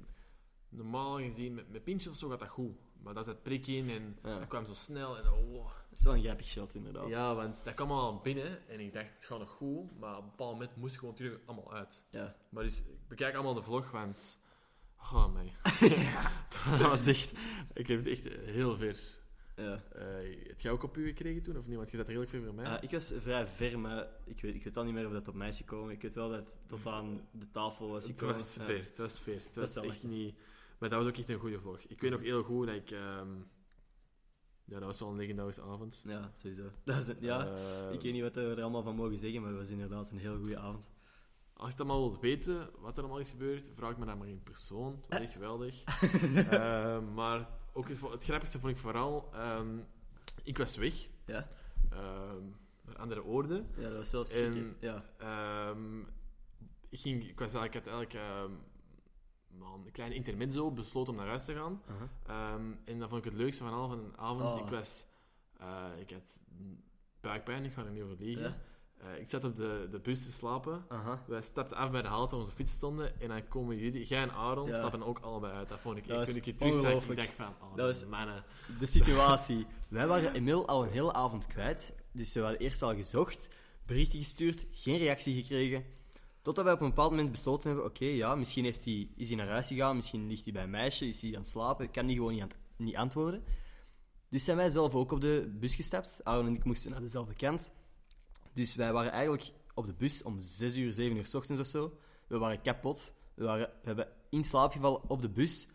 [0.69, 2.77] Normaal gezien, met, met pintjes of zo gaat dat goed.
[3.03, 4.39] Maar dat is het prik in en Ja.
[4.39, 5.17] dat kwam zo snel.
[5.17, 5.65] En oh.
[5.89, 7.07] Dat is wel een grappig shot, inderdaad.
[7.07, 9.99] Ja, want dat kwam allemaal binnen en ik dacht, het gaat nog goed.
[9.99, 12.05] Maar op een bepaald moment moest het gewoon terug allemaal uit.
[12.09, 12.35] Ja.
[12.49, 14.37] Maar dus, ik bekijk allemaal de vlog, want...
[15.13, 15.55] Oh, mij.
[16.79, 17.31] dat was echt...
[17.73, 19.18] Ik heb het echt heel ver...
[19.59, 19.83] Ja.
[19.91, 21.75] eh heb jij ook op u gekregen toen, of niet?
[21.77, 22.65] Want je zat redelijk ver voor mij.
[22.65, 25.27] Eh, ik was vrij ver, maar ik weet, ik weet al niet meer of dat
[25.27, 25.93] op mij is gekomen.
[25.93, 28.63] Ik weet wel dat het tot aan de tafel was het was Ja.
[28.63, 29.33] ver, het was ver.
[29.33, 30.35] Het Dat was echt niet...
[30.79, 31.79] Maar dat was ook echt een goede vlog.
[31.87, 32.91] Ik weet nog heel goed dat ik...
[32.91, 33.27] ehm,
[34.65, 36.01] Ja, dat was wel een legendarische avond.
[36.05, 36.63] Ja, sowieso.
[36.83, 39.41] Dat is een- ja, Eh, ik weet niet wat we er allemaal van mogen zeggen,
[39.41, 40.89] maar het was inderdaad een heel goede avond.
[41.53, 44.27] Als je het allemaal wilt weten, wat er allemaal is gebeurd, vraag me dat maar
[44.27, 44.91] in persoon.
[44.93, 45.83] Het was echt geweldig.
[46.49, 47.49] Eh, maar
[47.79, 49.29] ook het, het grappigste vond ik vooral...
[49.33, 49.77] ehm,
[50.43, 50.93] ik was weg.
[51.25, 51.47] Ja?
[51.89, 52.43] ehm,
[52.85, 53.67] naar andere oorden.
[53.77, 54.59] Ja, dat was wel schrikken.
[54.61, 55.05] En- Ja.
[55.17, 55.99] Ehm,
[56.89, 58.53] ik, ging, ik was eigenlijk uiteindelijk...
[59.57, 61.81] man, een klein intermezzo, besloten om naar huis te gaan.
[62.85, 64.41] En dat vond ik het leukste van al van de avond.
[64.41, 64.59] Oh.
[64.65, 65.05] Ik was...
[65.59, 66.41] eh, ik had
[67.21, 68.43] buikpijn, ik ga er niet over liegen.
[68.43, 68.57] Ja?
[68.99, 70.85] Eh, ik zat op de, de bus te slapen.
[70.87, 71.23] Aha.
[71.27, 73.21] Wij stapten af bij de halte waar onze fiets stonden.
[73.21, 74.77] En dan komen jullie, jij en Aaron, Ja.
[74.77, 75.69] stappen ook allebei uit.
[75.69, 78.05] Dat vond ik echt, toen ik je terug zag, ik dacht van, oh, Dat was-
[78.09, 78.43] mannen.
[78.79, 79.65] De situatie.
[79.87, 81.93] Wij waren Emil al een hele avond kwijt.
[82.11, 83.49] Dus we hadden eerst al gezocht,
[83.85, 85.83] berichten gestuurd, geen reactie gekregen.
[86.41, 89.37] Totdat wij op een bepaald moment besloten hebben: oké, ja, misschien heeft hij, is hij
[89.37, 92.05] naar huis gegaan, misschien ligt hij bij een meisje, is hij aan het slapen, kan
[92.05, 93.43] hij gewoon niet, aan, niet antwoorden.
[94.29, 96.19] Dus zijn wij zelf ook op de bus gestapt.
[96.23, 97.71] Aaron en ik moesten naar dezelfde kant.
[98.53, 101.67] Dus wij waren eigenlijk op de bus om 6 uur, 7 uur s ochtends of
[101.67, 101.97] zo.
[102.27, 103.13] We waren kapot.
[103.33, 105.67] We, waren, we hebben in slaap gevallen op de bus.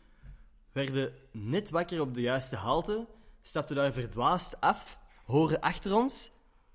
[0.72, 3.06] Werden net wakker op de juiste halte.
[3.42, 4.98] Stapten daar verdwaasd af.
[5.24, 6.30] Horen achter ons.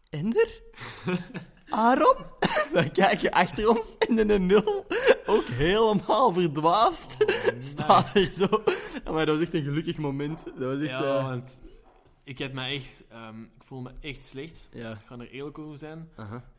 [0.09, 0.61] Ender?
[1.69, 2.15] Aaron?
[2.73, 4.85] Wij kijken achter ons en in de nul,
[5.25, 7.17] ook helemaal verdwaasd,
[7.59, 8.63] staat er zo.
[9.11, 10.45] Maar dat was echt een gelukkig moment.
[10.45, 10.89] Dat was echt...
[10.89, 11.59] Ja, eh, want
[12.29, 14.69] ik heb me echt, ehm, ik voel me echt slecht.
[14.71, 14.91] ja.
[14.91, 16.09] Ik ga er eerlijk over zijn.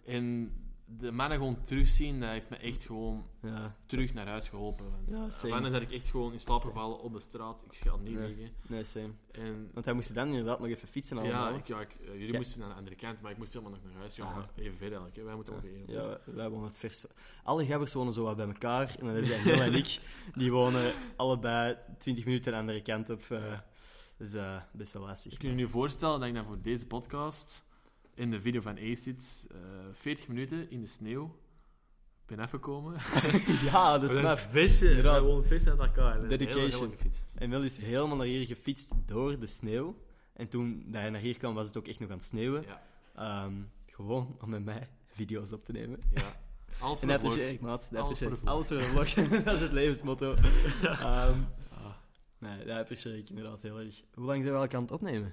[0.05, 0.53] En
[0.99, 3.77] de mannen gewoon terugzien, dat heeft me echt gewoon Ja.
[3.87, 4.91] terug naar huis geholpen.
[4.91, 5.61] Want Ja, same.
[5.61, 7.63] mannen ik echt gewoon in slaap gevallen op de straat.
[7.71, 8.29] Ik ga niet Nee.
[8.29, 8.51] liggen.
[8.69, 9.11] Nee, same.
[9.33, 11.51] En Want hij moest dan inderdaad nog even fietsen allemaal.
[11.53, 12.37] ja, ik, ja ik, eh, jullie Ja.
[12.39, 14.17] moesten naar de andere kant, maar ik moest helemaal nog naar huis.
[14.17, 15.17] Ja, even verder eigenlijk.
[15.17, 15.23] hè.
[15.23, 16.35] Wij moeten ongeveer even Ja, verder.
[16.35, 17.05] wij- wonen het vers.
[17.45, 18.97] Alle gabbers wonen zo wat bij elkaar.
[18.99, 20.01] En dan heb je Emil en ik,
[20.35, 23.23] die wonen allebei 20 minuten aan de andere kant op.
[23.31, 23.59] eh
[24.21, 25.33] dus eh best wel lastig.
[25.33, 27.65] Ik kan je nu voorstellen dat ik dan voor deze podcast
[28.15, 29.59] in de video van Acid eh
[29.93, 31.39] 40 minuten in de sneeuw
[32.27, 32.95] ben afgekomen.
[33.71, 36.29] ja, dat is zijn vissen, we wonen het vissen uit elkaar.
[36.29, 36.91] Dedication.
[36.91, 37.33] gefietst.
[37.39, 39.97] Emil is helemaal naar hier gefietst door de sneeuw.
[40.33, 42.63] En toen dat hij naar hier kwam, was het ook echt nog aan het sneeuwen.
[42.67, 42.83] Ja,
[43.15, 43.55] Ehm,
[43.87, 46.01] gewoon om met mij video's op te nemen.
[46.15, 46.41] ja.
[46.79, 48.01] Alles En voor dat de vlog.
[48.03, 48.51] Alles voor de vlog.
[48.51, 49.15] Alles voor de vlog.
[49.45, 50.35] dat is het levensmotto.
[50.83, 51.39] Ehm,
[52.41, 54.03] nee, dat apprecieer ik inderdaad heel erg.
[54.15, 55.33] Hoe lang zijn we eigenlijk aan het opnemen?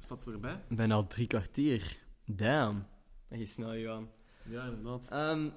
[0.00, 0.60] staat het erbij?
[0.68, 1.96] Bijna al drie kwartier.
[2.24, 2.86] Damn.
[3.28, 4.08] Dat is snel gegaan.
[4.44, 5.08] Ja, inderdaad.
[5.10, 5.48] Ehm,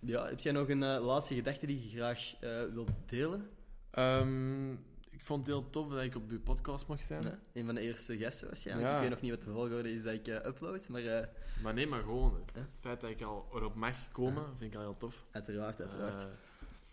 [0.00, 3.50] ja, heb jij nog een eh, laatste gedachte die je graag eh, wilt delen?
[3.90, 4.72] Ehm,
[5.10, 7.22] ik vond het heel tof dat ik op uw podcast mag zijn.
[7.22, 8.88] Ja, Een van de eerste gasten waarschijnlijk.
[8.88, 8.94] Ja.
[8.94, 11.26] Ik weet nog niet wat de volgorde is dat ik eh, upload, maar eh,
[11.62, 14.84] Maar nee, maar gewoon het feit dat ik al erop mag komen, vind ik al
[14.84, 15.26] heel tof.
[15.30, 16.26] uiteraard, uiteraard.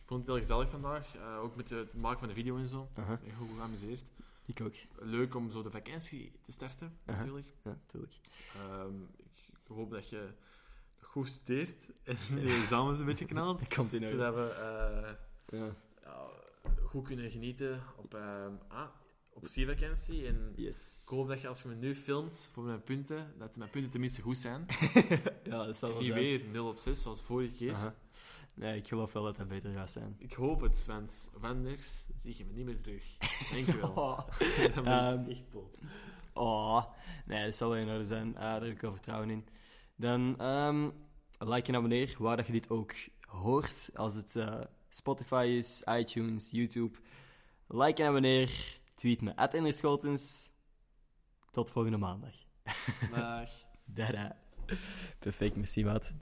[0.03, 1.15] Ik vond het heel gezellig vandaag.
[1.15, 2.89] eh, ook met het maken van de video en zo.
[2.95, 4.03] Aha, Ik ben goed geamuseerd.
[4.45, 4.73] ik ook.
[4.99, 7.47] Leuk om zo de vakantie te starten, natuurlijk.
[7.63, 8.13] Ja, tuurlijk.
[8.55, 9.01] Ehm,
[9.51, 10.29] ik hoop dat je
[10.99, 13.67] goed studeert en je examens een beetje knalt.
[13.75, 14.11] Komt in orde.
[14.17, 15.71] Zodat we eh, Ja.
[16.01, 16.27] ja,
[16.85, 18.87] goed kunnen genieten op, ehm ah,
[19.33, 20.27] op skivakantie.
[20.27, 21.01] En Yes.
[21.03, 23.91] ik hoop dat je als je me nu filmt voor mijn punten, dat mijn punten
[23.91, 24.65] tenminste goed zijn.
[25.43, 26.13] ja, dat zal wel zijn.
[26.19, 27.93] weer 0 op 6 zoals vorige keer.
[28.53, 30.15] Nee, ik geloof wel dat dat beter gaat zijn.
[30.19, 33.03] Ik hoop het, want anders zie je me niet meer terug.
[33.51, 33.89] Dankjewel.
[34.03, 34.19] Oh.
[34.75, 35.77] Dan ben Ehm, echt dood.
[36.33, 36.83] oh.
[37.25, 38.35] Nee, dat zal wel in orde zijn.
[38.35, 39.45] Ah, daar heb ik wel vertrouwen in.
[39.95, 40.93] Dan um,
[41.39, 42.93] like en abonneer, waar dat je dit ook
[43.27, 43.89] hoort.
[43.93, 46.97] Als het eh, Spotify is, iTunes, YouTube.
[47.67, 48.79] Like en abonneer.
[49.03, 50.51] Tweet me at Schotens.
[51.51, 52.33] Tot volgende maandag.
[53.11, 53.49] Dag.
[53.97, 54.35] Dada.
[55.19, 56.11] Perfect, merci maat.